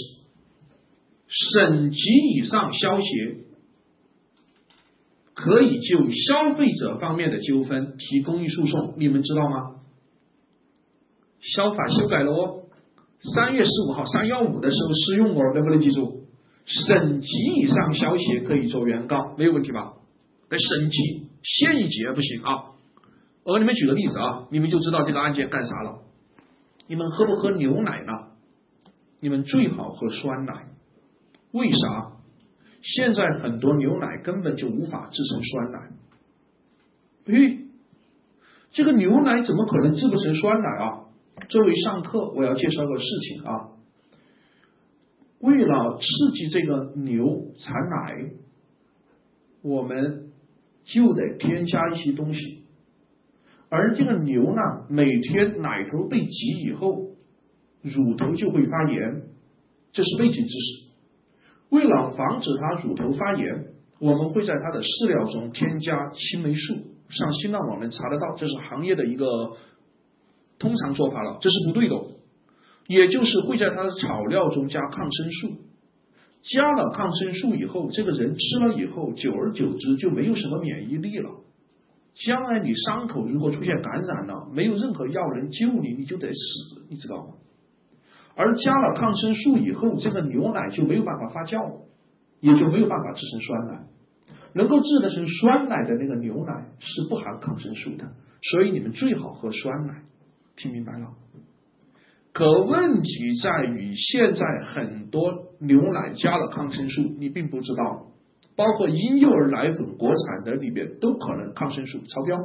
[1.28, 1.97] 省级
[2.36, 3.38] 以上消协
[5.36, 9.76] 可以就消费者方面的纠纷提公益诉讼，你们知道吗？
[11.39, 12.63] 消法修改了哦，
[13.36, 16.24] 三月十五号三幺五的时候适用哦，能不能记住？
[16.65, 19.93] 省级以上消协可以做原告，没有问题吧？
[20.49, 22.74] 在省级县一级不行啊。
[23.43, 25.99] 我给你们举个例子啊，你们就知道这个案件干啥了。
[26.88, 28.33] 你们喝不喝牛奶呢？
[29.24, 30.65] 你们最好喝酸奶，
[31.53, 32.11] 为啥？
[32.82, 35.91] 现在很多牛奶根本就无法制成酸奶。
[37.34, 37.59] 诶，
[38.74, 41.05] 这个牛奶怎么可能制不成酸奶啊？
[41.47, 43.69] 作为上课，我要介绍个事情啊。
[45.39, 48.30] 为了刺激这个牛产奶，
[49.61, 50.34] 我们
[50.84, 52.65] 就得添加一些东西。
[53.69, 57.12] 而这个牛呢，每天奶头被挤以后，
[57.84, 59.24] 乳头就会发炎，
[59.92, 60.94] 这是背景知识。
[61.70, 63.66] 为了防止它乳头发炎，
[64.00, 66.74] 我们会在它的饲料中添加青霉素。
[67.10, 69.58] 上新浪网能查得到，这是行业的一个
[70.58, 71.96] 通常做法了，这是不对的。
[72.88, 75.58] 也就是会在它的草料中加抗生素，
[76.42, 81.30] 加了抗生素以后，这个人吃了以后，久而久之就没有什么免疫力了。
[82.14, 87.34] 将来你伤口如果出现感染了，没有任何药能救你，你就得死，你知道吗？
[88.36, 91.82] 而加了抗生素以后，这个牛奶就没有办法发酵，
[92.40, 93.84] 也就没有办法制成酸奶。
[94.54, 98.12] 能够制得成酸奶的那个牛奶是不含抗生素的，
[98.42, 100.04] 所以你们最好喝酸奶。
[100.56, 101.08] 听明白了？
[102.32, 103.10] 可问题
[103.42, 108.08] 在于，现在很多牛奶加了抗生素，你并不知道。
[108.56, 112.38] 包括婴幼儿奶粉，国产的里边都可能抗生素超标，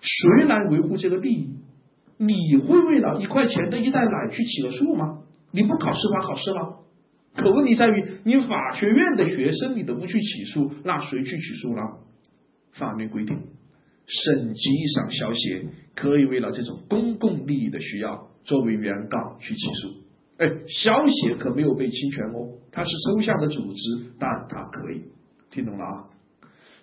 [0.00, 1.56] 谁来维护这个利益？
[2.22, 5.22] 你会为了一块钱的一袋奶去起诉吗？
[5.52, 6.76] 你不考司法考试吗？
[7.34, 11.82] 可问题在于，你法学院的学生你都不去起诉，那谁去起诉呢？
[12.72, 13.38] 法律规定，
[14.06, 15.64] 省级以上消协
[15.94, 19.88] 可以为了这种公共利益的需要，作为原告去起诉。
[20.36, 25.04] 哎，消协可没有被侵权哦，它是抽象的组织，但它可以，
[25.50, 26.04] 听懂了啊？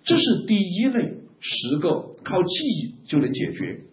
[0.02, 3.84] 这是第一类，十个靠记忆就能解决。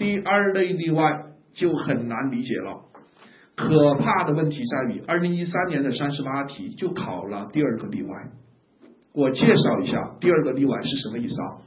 [0.00, 2.86] 第二类例外就很难理解了，
[3.54, 8.08] 可怕的问题在于，二零一三年的三十八题就考了第二个例外。
[9.12, 11.60] 我介绍一下第二个例外是什么意思啊？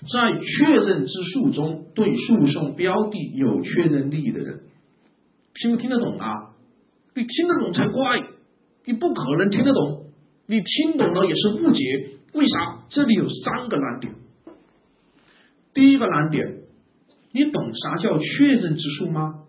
[0.00, 4.62] 在确认之诉中，对诉讼标的有确认利益的人。
[5.54, 6.50] 听不听得懂啊？
[7.14, 8.20] 你听得懂才怪！
[8.84, 10.06] 你不可能听得懂，
[10.46, 12.10] 你听懂了也是误解。
[12.34, 12.80] 为啥？
[12.88, 14.12] 这里有三个难点。
[15.72, 16.62] 第一个难点，
[17.36, 19.42] 你懂啥叫确认之诉吗？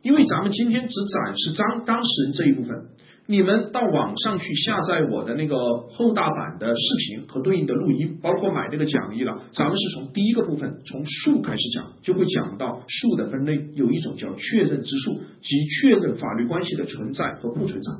[0.00, 2.86] 因为咱们今天只展示当当事人这一部分。
[3.26, 5.56] 你们到网上去下载我的那个
[5.92, 9.40] 厚大版的视频和对应的录音，包括买那个讲义了。
[9.52, 17.92] 咱们是从第一个部分，从数开始讲，就会讲到数的分类，有一种叫确认之数，即确认法律关系的存在和不存在。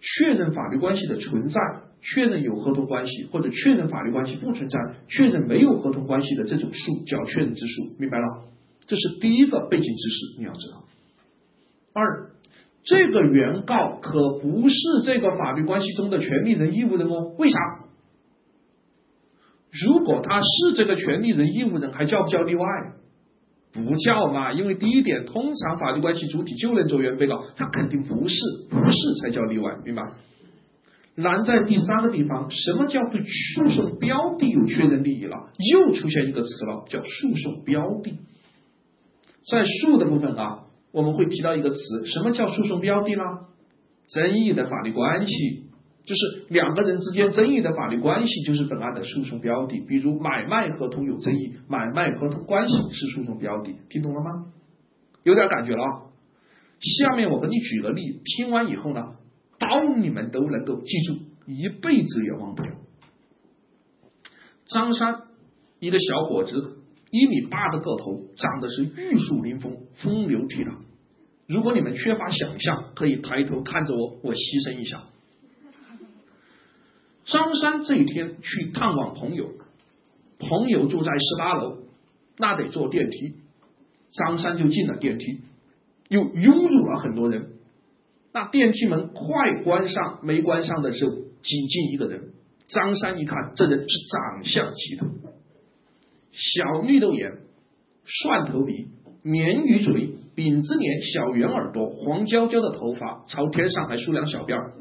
[0.00, 1.60] 确认法律关系的存在，
[2.14, 4.78] 确认有合同关系，或者确认法律关系不存在，
[5.08, 8.44] 确认没有合同关系的这种数叫确认之数，明白了？
[8.86, 10.84] 这是第一个背景知识，你要知道。
[11.92, 12.30] 二。
[12.88, 17.58] 这个原告可不是这个法律关系中的权利人义务人哦，为啥？
[19.72, 20.46] 如果他是
[20.76, 22.64] 这个权利人义务人，还叫不叫例外？
[23.72, 28.36] 不叫嘛，因为第一点，通常法律关系主体就能做原被告，他肯定不是，
[28.70, 30.02] 不是才叫例外，明白？
[31.16, 35.50] 难在第三个地方，什么叫对诉讼标的有确认利益了？
[35.72, 38.18] 又出现一个词了，叫诉讼标的，
[39.50, 40.62] 在诉的部分啊。
[40.92, 43.22] 我们会提到一个词，什么叫诉讼标的呢？
[44.08, 45.64] 争议的法律关系，
[46.06, 49.80] 就是两个人之间争议的法律关系，就是本案的诉讼标的。
[49.80, 54.46] 比如买卖合同有争议，买卖合同关系是诉讼标的，听懂了吗？
[55.22, 56.02] 有点感觉了啊。
[56.80, 59.16] 下面我给你举个例，听完以后呢，
[59.68, 61.14] 当你们都能够记住，
[61.46, 62.70] 一辈子也忘不了。
[64.66, 65.22] 张三。
[65.78, 66.78] 一个小伙子，
[67.10, 70.74] 一米八的个头，长得是玉树临风，风流倜傥。
[71.46, 75.02] 如果你们缺乏想象，可以抬头看着我，我牺牲一下。
[77.26, 79.50] 张三这一天去探望朋友，
[80.38, 81.76] 朋友住在十八楼，
[82.38, 83.34] 那得坐电梯。
[84.12, 85.42] 张三就进了电梯，
[86.08, 87.50] 又拥入了很多人。
[88.36, 92.34] 那电梯门快关上，没关上的时候，挤进一个人。
[92.68, 95.06] 张三一看，这人是长相奇特，
[96.32, 97.32] 小绿豆眼，
[98.04, 98.88] 蒜头鼻，
[99.24, 104.74] 鲶鱼嘴，饼子脸，小圆耳朵，黄焦焦的头发，朝天上还梳两小辫儿。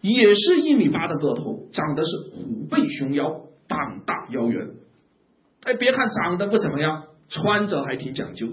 [0.00, 3.28] 也是一米八的个头，长得是虎背熊腰，
[3.68, 4.68] 膀大腰圆。
[5.64, 8.48] 哎，别看长得不怎么样，穿着还挺讲究。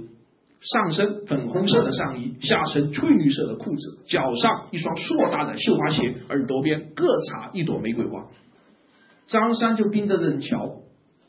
[0.61, 8.27] 上身粉红色的上衣，下身翠绿色的裤子，脚上一双硕大的绣花鞋，耳朵边各插一朵玫瑰花。
[9.25, 10.81] 张三就盯着人瞧，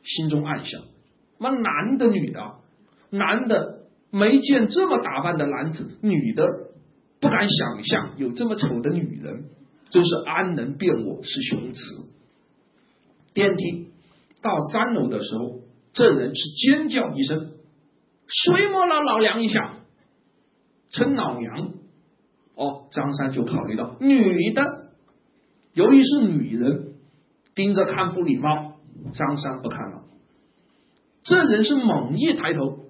[0.05, 0.83] 心中暗想：
[1.39, 2.41] 妈，男的女的？
[3.11, 6.47] 男的没见这么打扮的男子，女的
[7.21, 9.45] 不敢想象有这么丑的女人。
[9.91, 11.81] 真是安能辨我是雄雌？
[13.35, 13.89] 电梯
[14.41, 15.61] 到三楼的时候，
[15.93, 17.52] 这人是尖叫一声
[18.33, 19.77] ：“谁摸了老娘一下？”
[20.91, 21.73] 称老娘。
[22.55, 24.63] 哦，张三就考虑到女的，
[25.73, 26.95] 由于是女人，
[27.55, 28.75] 盯着看不礼貌，
[29.15, 30.05] 张三不看了。
[31.23, 32.81] 这人是猛一抬头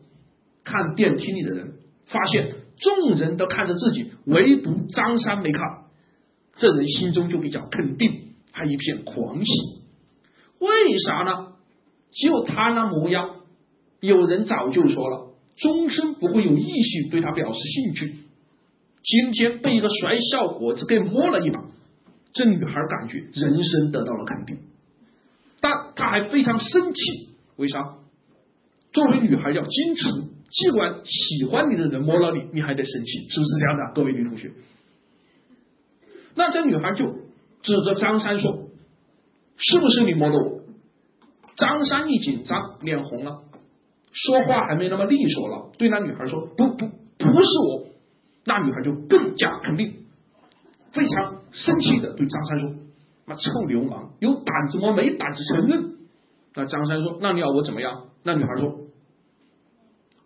[0.65, 1.75] 看电梯里的人，
[2.07, 5.63] 发现众人都看着自己，唯独张三没看。
[6.57, 9.53] 这人心中就比较肯定，还一片狂喜。
[10.59, 11.53] 为啥呢？
[12.11, 13.37] 就他那模样，
[14.01, 18.15] 有人早就说了，终身不会有异性对他表示兴趣。
[19.03, 21.65] 今天被一个帅小伙子给摸了一把，
[22.33, 24.59] 这女孩感觉人生得到了肯定，
[25.61, 27.01] 但她还非常生气。
[27.57, 27.97] 为啥？
[28.93, 30.09] 作为女孩要矜持，
[30.51, 33.95] 尽管喜欢你的人摸了你，你还得生气，是不是这样的？
[33.95, 34.53] 各位女同学。
[36.35, 37.07] 那这女孩就
[37.63, 38.69] 指着张三说
[39.57, 40.61] ：“是不是你摸的我？”
[41.57, 43.43] 张三一紧张，脸红了，
[44.13, 47.87] 说话还没那么利索了，对那女孩说：“不不，不是我。”
[48.45, 49.95] 那女孩就更加肯定，
[50.93, 52.71] 非常生气的对张三说
[53.25, 55.95] ：“妈臭流氓，有胆子摸，没胆子承认。”
[56.55, 58.81] 那张三说：“那你要我怎么样？”那女孩说：“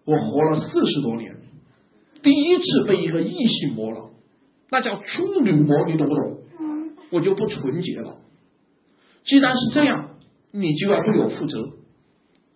[0.04, 1.36] 我活了四十多年，
[2.22, 4.10] 第一次被一个异性摸了。”
[4.68, 6.38] 那叫处女膜，你懂不懂？
[7.12, 8.16] 我就不纯洁了。
[9.22, 10.16] 既然是这样，
[10.50, 11.75] 你就要对我负责。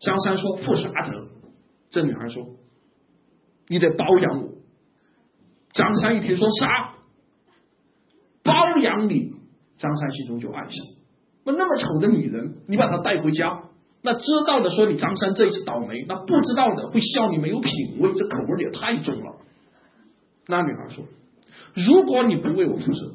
[0.00, 1.28] 张三说：“负啥责？”
[1.90, 2.46] 这女孩说
[3.68, 4.52] ：“你得包养我。”
[5.72, 6.94] 张三一听说啥？
[8.42, 9.34] 包养你？
[9.78, 10.84] 张三心中就暗想：
[11.44, 13.62] 那那么丑的女人，你把她带回家，
[14.02, 19.36] 那知道的说你张三这一次倒霉，那不知道的会笑你没有品位，这口味也太重了。
[20.46, 21.04] 那女孩说。
[21.72, 23.14] 如果你不为我负责，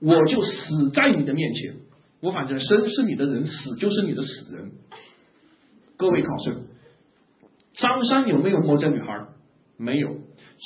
[0.00, 1.74] 我就死在你的面前。
[2.20, 4.70] 我反正生是你的人，死就是你的死人。
[5.98, 6.62] 各位考生，
[7.74, 9.26] 张三有没有摸这女孩？
[9.76, 10.16] 没有。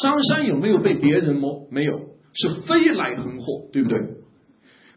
[0.02, 1.66] 张三有没有被别人摸？
[1.70, 2.00] 没有，
[2.34, 3.98] 是飞来横祸，对不对？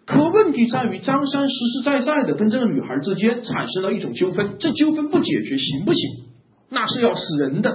[0.06, 6.26] 可问题在于，张三实实在在的跟这个女孩之间产生了一种纠纷，这纠纷不解决行不行？
[6.70, 7.72] 那是要死人的，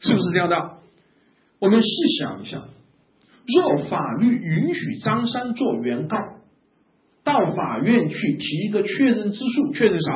[0.00, 0.56] 是不是这样的？
[1.60, 1.88] 我们试
[2.18, 2.64] 想一下。
[3.46, 6.16] 若法律允许张三做原告，
[7.22, 10.12] 到法院去提一个确认之诉，确认啥？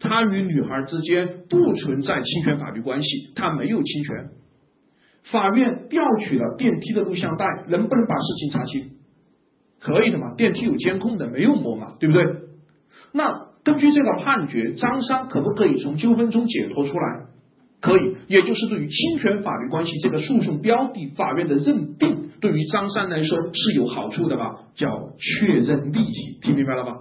[0.00, 4.30] 他与女孩之间不存在侵权法律关系，他没有侵权。
[5.30, 8.92] 法院调取了电梯的录像带，能不能把事情查清？
[9.78, 12.24] 可以的嘛，电梯有监控的，没有摸嘛，对不对？
[13.12, 17.26] 那根据这个判决，张三可不可以从纠纷中解脱出来？
[17.80, 24.64] 可以，也就是对于侵权法律关系这个诉讼标的，法院的认定对于张三来说是有好处的吧？
[24.74, 26.94] 叫确认利益，听明白了吧？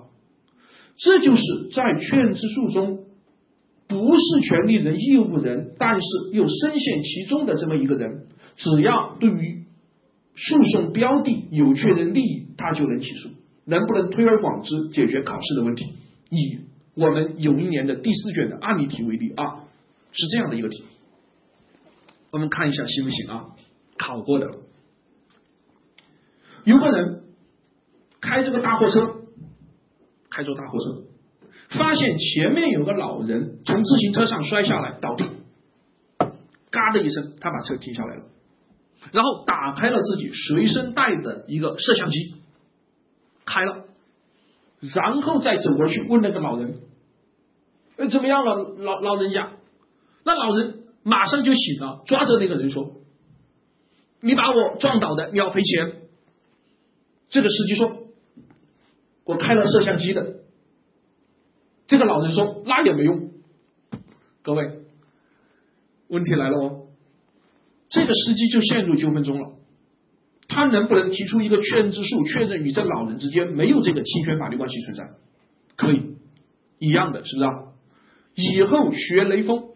[0.99, 1.41] 这就是
[1.73, 3.05] 在确认之诉中，
[3.87, 8.27] 不是权利人、义务人，但是又深陷其中的这么一个人，
[8.57, 9.63] 只要对于
[10.35, 13.29] 诉讼标的有确认利益，他就能起诉。
[13.65, 15.85] 能不能推而广之，解决考试的问题？
[16.29, 16.59] 以
[16.93, 19.65] 我们有一年的第四卷的案例题为例啊。
[20.11, 20.85] 是这样的一个题，
[22.31, 23.45] 我们看一下行不行啊？
[23.95, 24.49] 考过的，
[26.63, 27.21] 有个人
[28.19, 29.18] 开这个大货车，
[30.39, 31.03] 开着大货车，
[31.77, 35.25] 发现前面有个老人从自行车上摔下来倒地，
[36.71, 38.23] 嘎的一声，他把车停下来了，
[39.11, 42.35] 然后打开了自己随身带的一个摄像机，
[43.45, 43.83] 开了，
[44.95, 46.79] 然后再走过去问那个老人。
[47.97, 49.51] 呃，怎么样了，老老人家？
[50.23, 52.93] 那老人马上就醒了，抓着那个人说
[54.21, 55.95] ：“你把我撞倒的，你要赔钱。”
[57.27, 57.91] 这个司机说
[59.29, 60.37] ：“我开了摄像机的。”
[61.85, 63.29] 这个老人说：“那也没用。”
[64.41, 64.79] 各位，
[66.07, 66.87] 问题来了哦，
[67.89, 69.51] 这个司机就陷入纠纷中了。
[70.47, 75.03] 他能不能提出一个确认之诉，确认与这老人之间没有这个侵权法律关系存在？
[75.75, 76.15] 可以，
[76.79, 77.51] 一样的，是不是啊？
[78.33, 79.69] 以后学雷锋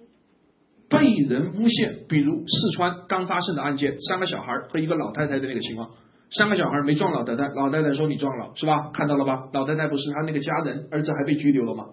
[0.89, 0.99] 被
[1.29, 5.91] 人诬陷，比如四川刚发生的案件，三个小孩和一个老太太的那个情况，
[6.35, 8.89] 三个小孩没撞老太太，老太太说你撞了，是吧？
[8.93, 9.49] 看到了吧？
[9.53, 11.85] 老太太不是他那个家人，儿子还被拘留了吗？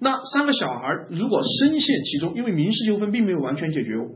[0.00, 4.10] 那三个小孩如果深陷其中，因为民事纠纷并没有完全解决哦。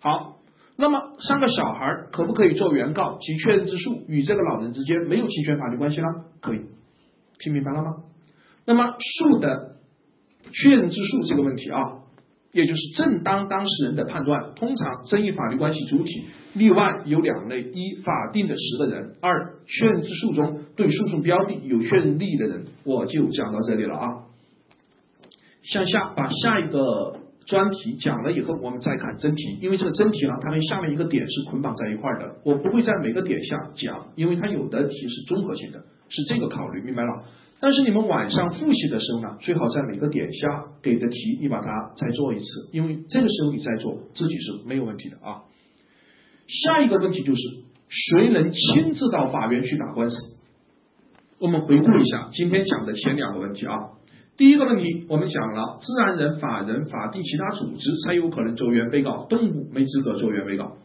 [0.00, 0.36] 好，
[0.76, 6.06] 那么三个小孩可不可以做原告及确认之诉，与这个老人之间没有侵权法律关系呢？
[6.40, 6.60] 可以，
[7.38, 7.96] 听明白了吗？
[8.64, 9.76] 那么诉的
[10.52, 11.78] 确认之诉这个问题啊，
[12.52, 22.66] 也就是正当当事人的判断，通常争议法律关系主体例外有两类：一法定的十个人；二确认之诉中对诉讼标的有确认利益的人。
[22.84, 24.24] 我就讲到这里了啊。
[25.62, 27.16] 向下把下一个
[27.46, 32.36] 专题讲了以后，我们再看真题，因为这个真题呢，它跟下面一个点是捆绑在一块儿的。
[32.44, 37.24] 我不会在每个点下讲，因为它有的题是综合性的，是这个考虑，明白了？
[37.60, 45.42] 但是你们晚上复习的时候呢，最好在每个点下给的题，你把它再做一次，因为这个时候你再做，自己是没有问题的啊。
[46.52, 47.40] 下一个问题就是，
[47.88, 50.16] 谁能亲自到法院去打官司？
[51.38, 53.74] 我们回顾一下今天讲的前两个问题啊。
[54.36, 60.76] 第一个问题，我们讲了自然人、法人、法定其他组织才有可能做原被告，动物没资格做原被告。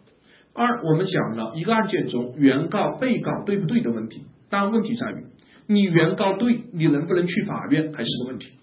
[0.53, 5.25] 二，我们讲了一个案件中原告、被告对不对的问题，但问题在于
[5.67, 8.53] 你原告对，你能不能去法院还是个问题。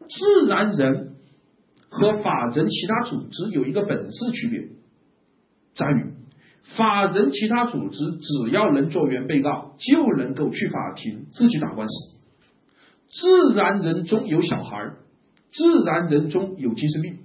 [0.00, 1.14] 自然人
[1.88, 4.68] 和法人其他组织有一个本质区别，
[5.74, 6.12] 在于
[6.76, 11.94] 法人其他组织只要能做原被告，就能够去法庭自己打官司。
[13.08, 14.92] 自然人中有小孩，
[15.50, 17.18] 自然人中有精神病，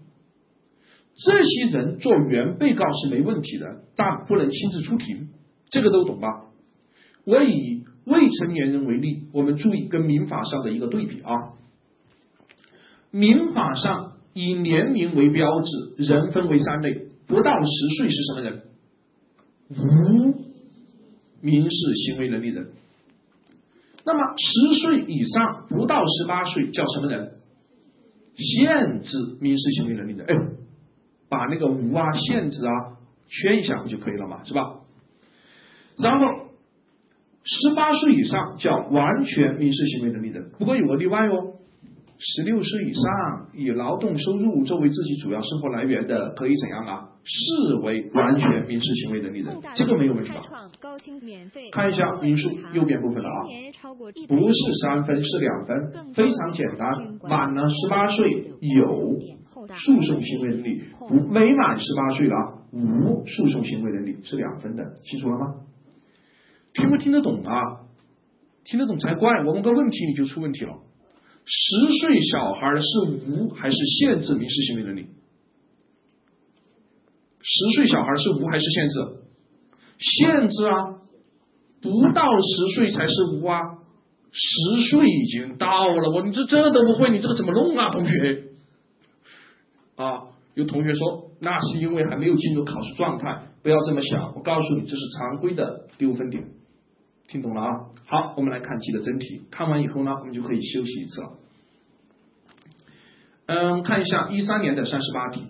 [1.16, 5.30] 这些人做原被告是没问题的，但不能亲自出庭，
[5.70, 6.28] 这个都懂吧？
[7.26, 11.32] 我以未成年人为例，我们注意跟民法上的一个对比啊。
[13.12, 18.62] 民法上以年龄为标志，人分为三类，不到十岁是什么人？
[19.70, 20.48] 无
[21.42, 22.70] 民事行为能力人。
[24.06, 27.34] 那么十岁以上不到十八岁叫什么人？
[28.36, 30.36] 限制民事行为能力人，哎，
[31.28, 32.98] 把那个无啊、限制啊
[33.28, 34.82] 圈一下不就可以了嘛，是吧？
[35.98, 36.26] 然后
[37.44, 41.57] 十八岁以上叫完全民事行为能力人，不过有个例外哦。
[42.20, 47.10] 十六岁以上以劳动收入作为自己主要生活来源的，可以怎样啊？
[47.24, 50.42] 视为完全民事行为能力人，这个没有问题吧？
[51.72, 53.44] 看一下民诉右边部分的啊，
[54.28, 56.90] 不是三分是两分，非常简单。
[57.30, 59.20] 满了十八岁有
[59.76, 65.46] 诉讼行为能力，不没满十八岁了无诉讼行为能力是两分的，清楚了吗？
[66.74, 67.62] 听不听得懂啊？
[68.64, 69.44] 听得懂才怪！
[69.46, 70.74] 我问个问题你就出问题了。
[71.50, 75.08] 十岁小孩是无还是限制民事行为能力？
[77.42, 79.00] 十岁小孩是无还是限制？
[79.98, 81.00] 限制啊！
[81.82, 83.62] 不到十岁才是无啊！
[84.30, 88.44] 十岁已经到了，我你这这都不会，你这个怎么弄啊，同学？
[89.96, 94.34] 啊，有同学说那是因为还没有进入考试状态，不要这么想。
[94.36, 96.44] 我告诉你，这是常规的丢分点。
[97.28, 97.68] 听懂了啊？
[98.06, 99.42] 好，我们来看题的真题。
[99.52, 101.28] 看完以后呢，我们就可以休息一次了。
[103.48, 105.46] 嗯，看一下一三年的三十八题，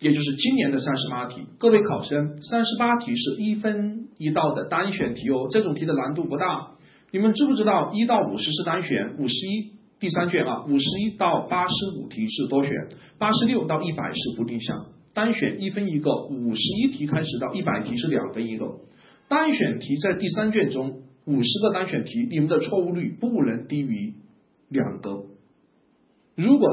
[0.00, 1.46] 也就是今年的三十八题。
[1.60, 6.72] 各位考生，三十八题是一分一道的单选题哦，这种题的难度不大。
[7.12, 9.70] 你们知不知道一到五十是单选，五十一
[10.00, 12.72] 第三卷啊，五十一到八十五题是多选，
[13.18, 14.86] 八十六到一百是不定向。
[15.14, 18.66] 单选一分一个，五十一题开始到一百题是两分一个。
[19.28, 21.01] 单选题在第三卷中。
[21.24, 24.14] 五十个单选题，你们的错误率不能低于
[24.68, 25.24] 两个。
[26.34, 26.68] 如果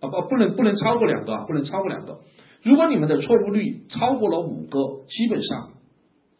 [0.00, 2.20] 啊不不能不能超过两个，不能超过两个。
[2.62, 5.70] 如果你们的错误率超过了五个，基本上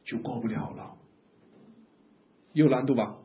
[0.05, 0.93] 就过不了了。
[2.53, 3.17] 有难度吧？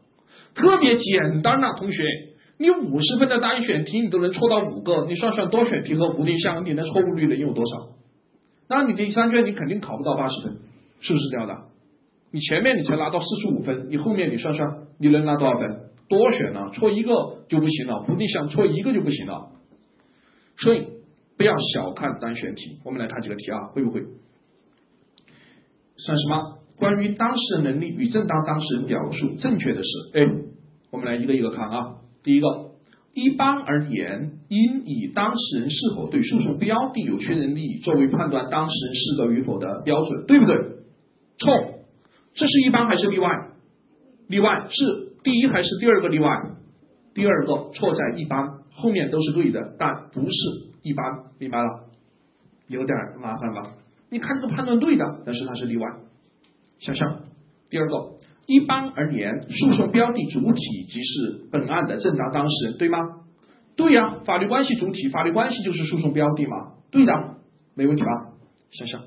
[0.55, 2.03] 特别简单呐，同学，
[2.57, 7.89] 你五十分的单选题你都能错到五个，你算算多选题和不定向，你的错误率能有多少？
[8.67, 10.57] 那你第三卷你肯定考不到八十分，
[11.01, 11.66] 是不是这样的？
[12.37, 14.69] 你前面你才拿到四十五分，你后面你算算，
[14.99, 15.89] 你能拿多少分？
[16.07, 19.53] 多选呢，错一个就不行了，不定向错一个就不行了。
[20.55, 20.85] 所以
[21.35, 22.77] 不要小看单选题。
[22.85, 24.01] 我们来看几个题啊，会不会？
[25.97, 26.59] 算什么？
[26.77, 29.89] 关于当事人能力与正当当事人表述正确的是，
[30.19, 30.23] 哎，
[30.91, 31.95] 我们来一个一个看啊。
[32.23, 32.47] 第一个，
[33.15, 40.55] 一般而言，应以当事人是否对诉讼标的有确认利益作为判断当事人适格与否的标准，对不对？
[41.39, 41.53] 错，
[42.37, 43.27] 这是一般还是例外？
[44.27, 46.29] 例外是第一还是第二个例外？
[47.13, 50.35] 第二个错在一般，后面都是对的，但不是
[50.83, 51.03] 一般，
[51.39, 51.87] 明白了？
[52.67, 53.71] 有点麻烦吧？
[54.09, 55.87] 你看这个判断对的，但是它是例外。
[56.79, 57.23] 想想，
[57.71, 62.99] 第二个，一般而言，诉讼标的主体即是本案的正当当事人，对吗？
[63.75, 67.13] 对呀，法律关系主体，法律关系就是诉讼标的嘛，对的，
[67.73, 68.09] 没问题吧？
[68.69, 69.01] 想想，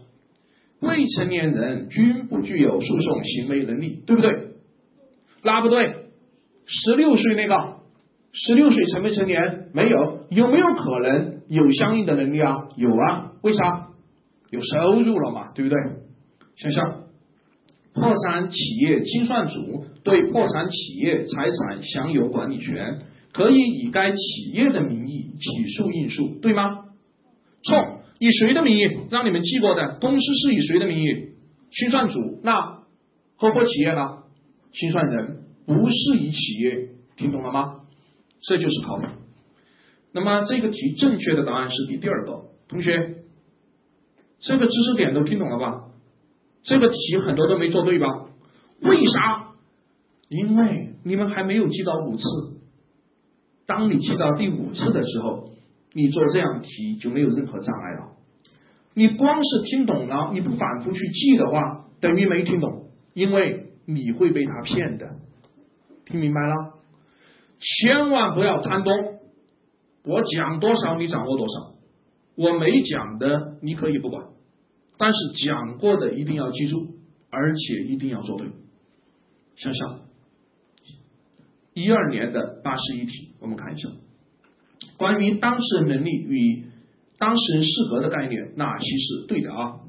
[0.81, 4.49] 未成年人均不具有诉讼行为能力，对不对？
[5.43, 5.95] 那不对，
[6.67, 7.77] 十六岁那个，
[8.33, 9.69] 十六岁成没成年？
[9.73, 12.69] 没有，有没有可能有相应的能力啊？
[12.77, 13.89] 有啊，为啥？
[14.51, 15.79] 有收入了嘛，对不对？
[16.57, 17.03] 想想，
[17.95, 22.99] 破产企业清算组对破产企业财产享有管理权，
[23.33, 26.85] 可以以该企业的名义起诉应诉，对吗？
[27.63, 28.83] 错，以谁的名义？
[29.11, 31.31] 让你们记过的，公司是以谁的名义？
[31.71, 32.83] 清算组，那
[33.37, 34.25] 合伙企业呢？
[34.73, 37.81] 清算人不是以企业，听懂了吗？
[38.43, 39.13] 这就是考法。
[40.13, 42.93] 那么这个题正确的答案是第第二个，同学。
[44.39, 45.85] 这个知识点都听懂了吧？
[46.63, 48.07] 这个题很多都没做对吧？
[48.83, 49.55] 为啥？
[50.29, 52.25] 因为你们还没有记到五次。
[53.67, 55.51] 当你记到第五次的时候，
[55.93, 58.17] 你做这样题就没有任何障碍了。
[58.95, 65.17] 你光是听懂了，你不反复去记的话，等于没听懂，因为你会被他骗的。
[66.05, 66.75] 听明白了？
[67.59, 68.93] 千万不要贪多，
[70.05, 71.75] 我讲多少你掌握多少。
[72.37, 74.25] 我没讲的你可以不管，
[74.97, 76.77] 但是讲过的一定要记住，
[77.31, 78.49] 而且一定要做对。
[79.57, 80.01] 想想
[81.75, 83.89] 一二年的八十一题，我们看一下，
[84.97, 86.65] 关于当事人能力与
[87.19, 89.81] 当事人适合的概念，哪些是对的啊？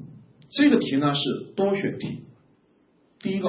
[0.50, 1.20] 这个题呢是
[1.56, 2.20] 多选题。
[3.20, 3.48] 第一个，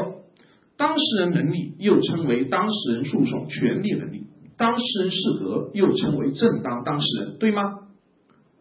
[0.78, 7.80] 当事人能力又称为当事人诉讼权利能力，当事人适合又称为正当当事人，对吗？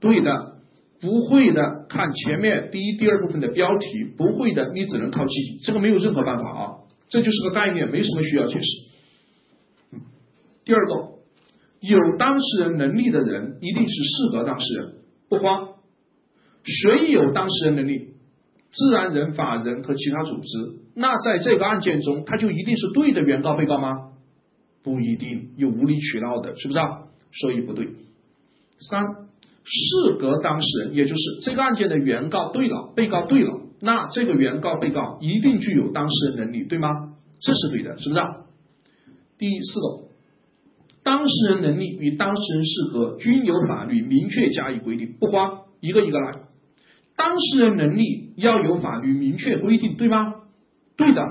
[0.00, 0.56] 对的，
[1.00, 3.86] 不会的，看前面第一、第二部分的标题，
[4.16, 6.74] 不会的，你只能靠记忆，这个没有任何办法啊，
[7.08, 8.66] 这就是个概念，没什么需要解释。
[10.64, 11.11] 第二个，
[11.82, 14.92] 有当事人能力的人一定是适合当事人，
[15.28, 15.68] 不慌。
[16.64, 18.14] 谁有当事人能力？
[18.72, 20.76] 自然人、法人和其他组织。
[20.94, 24.12] 那在这个案件中，他就一定是对的原告、被告吗？
[24.82, 27.02] 不一定，有无理取闹的，是不是啊？
[27.32, 27.88] 所以不对。
[28.80, 29.02] 三。
[29.64, 36.88] 适格当事人，也就是这个案件的原告对了，被告对了，那这个原告、被告一定具有当事人能力，对吗？
[37.40, 38.38] 这是对的，是不是啊？
[39.38, 40.08] 第四个，
[41.04, 46.32] 当事人能力与当事人适合均由法律明确加以规定，不慌，一个一个来。
[47.16, 50.34] 当事人能力要有法律明确规定，对吗？
[50.96, 51.22] 对的，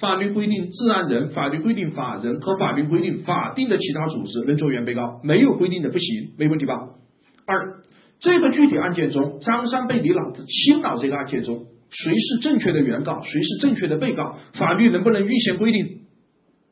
[0.00, 6.74] 法律规定自然人，法律规定法人和法律规定法定的其他组织能做原被告，没有规定的不行，没问题吧？
[7.44, 7.80] 二，
[8.20, 14.38] 这个具体案件中，张三被李老子亲老这个案件中，谁是正确的原告，谁是正确的被告？
[14.54, 16.05] 法律能不能预先规定？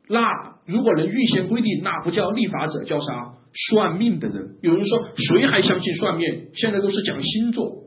[0.08, 3.34] 那如果能预先规定，那不叫立法者，叫啥？
[3.70, 4.56] 算命的人。
[4.62, 6.48] 有人说，谁还相信算命？
[6.54, 7.84] 现在都是讲星座，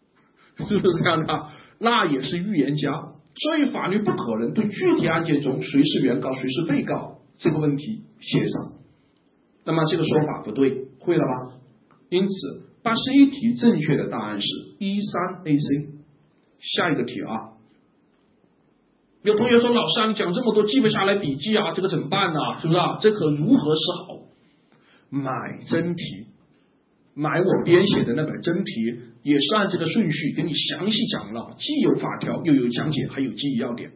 [0.56, 1.48] 是不是这样的？
[1.78, 2.90] 那也是预言家。
[3.34, 8.72] 所以法律不可能对具体案件中谁是原告，谁是被告这个问题协商。
[9.64, 11.52] 那么这个说法不对，会了吗？
[12.08, 12.32] 因此，
[12.82, 14.46] 八十一题正确的答案是
[14.78, 16.00] 一三 A C。
[16.58, 17.56] 下一个题啊，
[19.22, 22.38] 有同学说：“老师啊，你讲这么多记不下来笔记啊，这个怎么办呢？
[22.60, 22.98] 是不是啊？
[23.00, 24.18] 这可如何是好？”
[25.12, 25.30] 买
[25.66, 26.26] 真题，
[27.14, 28.72] 买我编写的那本真题，
[29.22, 33.90] 也是按这个顺序给你详细讲了，既有法条，又有讲解，还有记忆要点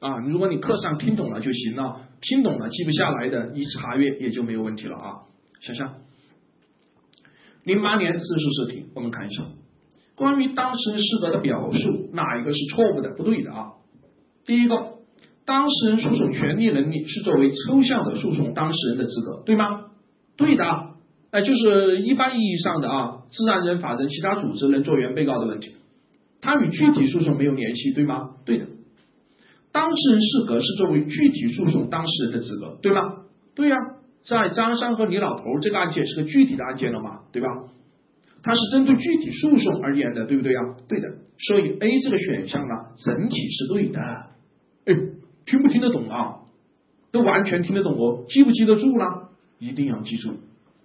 [0.00, 0.18] 啊。
[0.18, 5.12] 如果你课上听懂了就行了，听懂了记不下来的，一查阅也就没有问题了啊。
[5.60, 5.94] 想想。
[7.62, 9.44] 零八年自述试题，我们看一下，
[10.16, 13.72] 关于当事人适格的表述，哪一个是错误的、不对的啊？
[14.44, 14.74] 第一个，
[15.44, 19.86] 当事人诉讼权利能力是作为抽象的诉讼当事人的资格，对吗？
[20.36, 20.64] 对的，
[21.30, 25.74] 哎，就是一般意义上的啊，自然人、法人、其他组织能做原被告的问题，
[26.40, 28.30] 它与具体诉讼没有联系，对吗？
[28.44, 28.66] 对的。
[29.72, 33.18] 当事人适格是作为具体诉讼当事人的资格，对吗？
[33.54, 33.76] 对呀，
[34.24, 37.48] 在张三和李老头这个案件是个具体的案件了嘛，对吧？
[38.42, 40.60] 它是针对具体诉讼而言的，对不对呀？
[40.88, 41.08] 对的，
[41.48, 44.00] 所以 A 这个选项呢，整体是对的。
[44.84, 44.94] 哎，
[45.46, 46.40] 听不听得懂啊？
[47.12, 49.04] 都完全听得懂哦，记不记得住呢？
[49.58, 50.34] 一定要记住，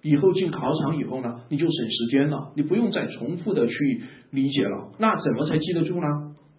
[0.02, 4.02] 以后进考场以后呢，你就省时间了，你不用再重复的去
[4.32, 4.92] 理解了。
[4.98, 6.08] 那怎么才记得住呢？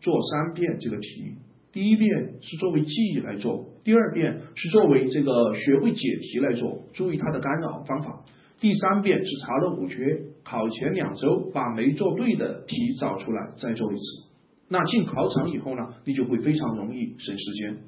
[0.00, 1.34] 做三遍这个题，
[1.72, 8.24] 第一遍是作为记忆来做，第二遍是作为这个学会解题来做，注意它的干扰方法。
[8.60, 9.96] 第三遍是查漏补缺，
[10.42, 14.02] 考前两周把没做对的题找出来再做一次。
[14.68, 17.78] 那进考场以后呢，你就会非常容易省时间。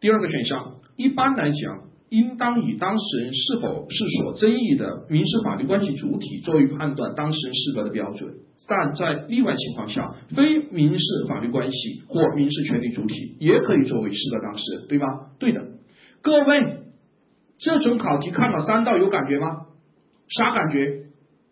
[0.00, 8.34] 第二个选项，一般来讲，应当以当事人是否是所争议的民事法律关系主体作为判断当事人适格的标准，
[8.68, 15.06] 但在例外情况下，非民事法律关系或民事权利主体也可以作为适格当事人，对吧？
[15.38, 15.60] 对的，
[16.20, 16.78] 各位，
[17.62, 19.66] 这种考题看了三道有感觉吗？
[20.28, 21.02] 啥感觉？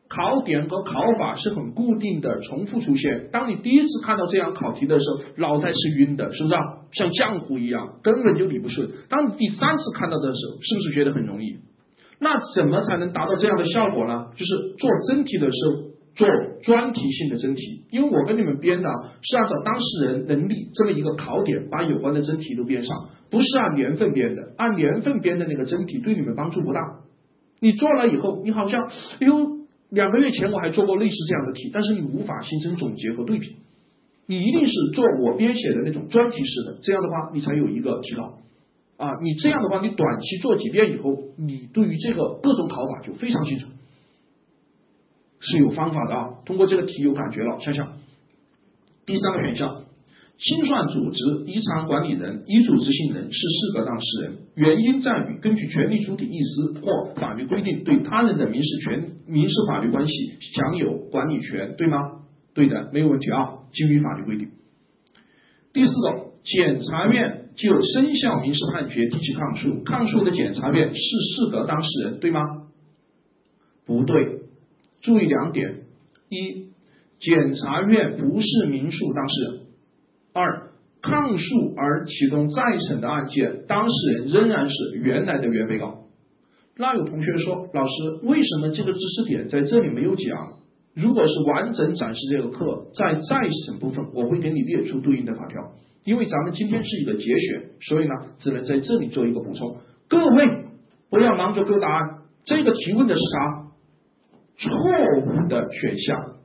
[0.08, 3.28] 考点和考法是很固定的，重复出现。
[3.30, 6.54] 当你第一次看到这样考题的时候，脑袋是晕的，是不是？
[6.92, 8.90] 像浆糊一样，根本就理不顺。
[9.08, 11.58] 当你第三次看到的时候，是不是觉得很容易？
[12.18, 14.32] 那怎么才能达到这样的效果呢？
[14.34, 16.26] 就是做真题的时候做
[16.64, 18.90] 专题性的真题，因为我跟你们编的
[19.22, 24.52] 是按照当事人能力这么一个考点，把有关的真题都编上，不是按年份编的。
[24.56, 26.80] 按年份编的那个真题对你们帮助不大。
[27.60, 28.82] 你做了以后，你好像
[29.20, 29.60] 哎呦。
[29.90, 33.56] 两个月前我还做过类似这样的题，但是你无法形成总结和对比，
[34.26, 38.38] 你一定是做我编写的那种专题式的，这样的话你才有一个提高
[38.98, 39.10] 啊！
[39.20, 43.66] 你这样的话，你短期做几遍以后，你对于这个各种考法就非常清楚，
[45.40, 46.28] 是有方法的啊！
[46.44, 47.94] 通过这个题有感觉了，想想
[49.06, 49.82] 第三个选项。
[50.42, 61.98] 清算组织、遗产管理人、遗嘱执行人是适格当事人，原因在于根据权利主体意思或法律规定，对他人的民事权、民事法律关系享有管理权，对吗？
[62.54, 64.48] 对的，没有问题啊，基于法律规定。
[65.74, 72.40] 第四个，检察院就生效民事判决提起抗诉，抗诉的检察院是适格当事人，对吗？
[73.84, 74.40] 不对，
[75.02, 75.82] 注意两点：
[76.30, 76.70] 一，
[77.18, 79.59] 检察院不是民诉当事人。
[80.32, 80.70] 二，
[81.02, 86.04] 抗诉而启动再审的案件，当事人仍然是原来的原被告。
[86.76, 90.54] 那有同学说，老师，为什么这个知识点在这里没有讲？
[90.94, 95.72] 如果是完整展示这个课，在再审部分，我会给你列出对应的法条。
[96.04, 99.76] 因为咱们今天是一个节选，所以呢，只能在这里做一个补充。
[100.08, 100.64] 各位
[101.10, 103.66] 不要忙着勾答案，这个提问的是啥？
[104.56, 104.70] 错
[105.22, 106.36] 误的选项。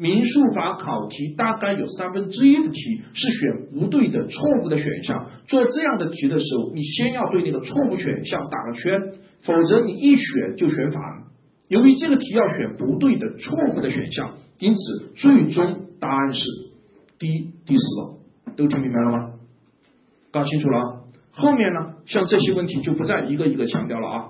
[0.00, 5.26] 民诉法考题大概有三分之一的题是选不对的错误的选项。
[5.46, 9.12] 做这样的题的时候，你先要对那个错误选项打个圈，
[9.42, 11.02] 否则你一选就选反。
[11.68, 16.44] 由于这个题要选不对的错误的选项，因此最终答案是
[17.18, 18.54] 第一、第四个。
[18.56, 19.32] 都听明白了吗？
[20.32, 21.04] 搞清楚了。
[21.30, 24.24] 后面呢，像这些问题就不再一个一个强调了啊。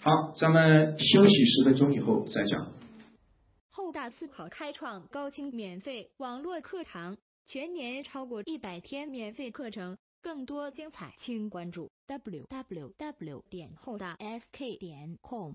[0.00, 2.68] 好，咱们休息十分钟以后再讲。
[3.92, 7.16] 大思考开创高清免费网络课堂，
[7.46, 15.54] 全年超过一百天免费课程，更多精彩，请关注 w w w 点后大 s k 点 com。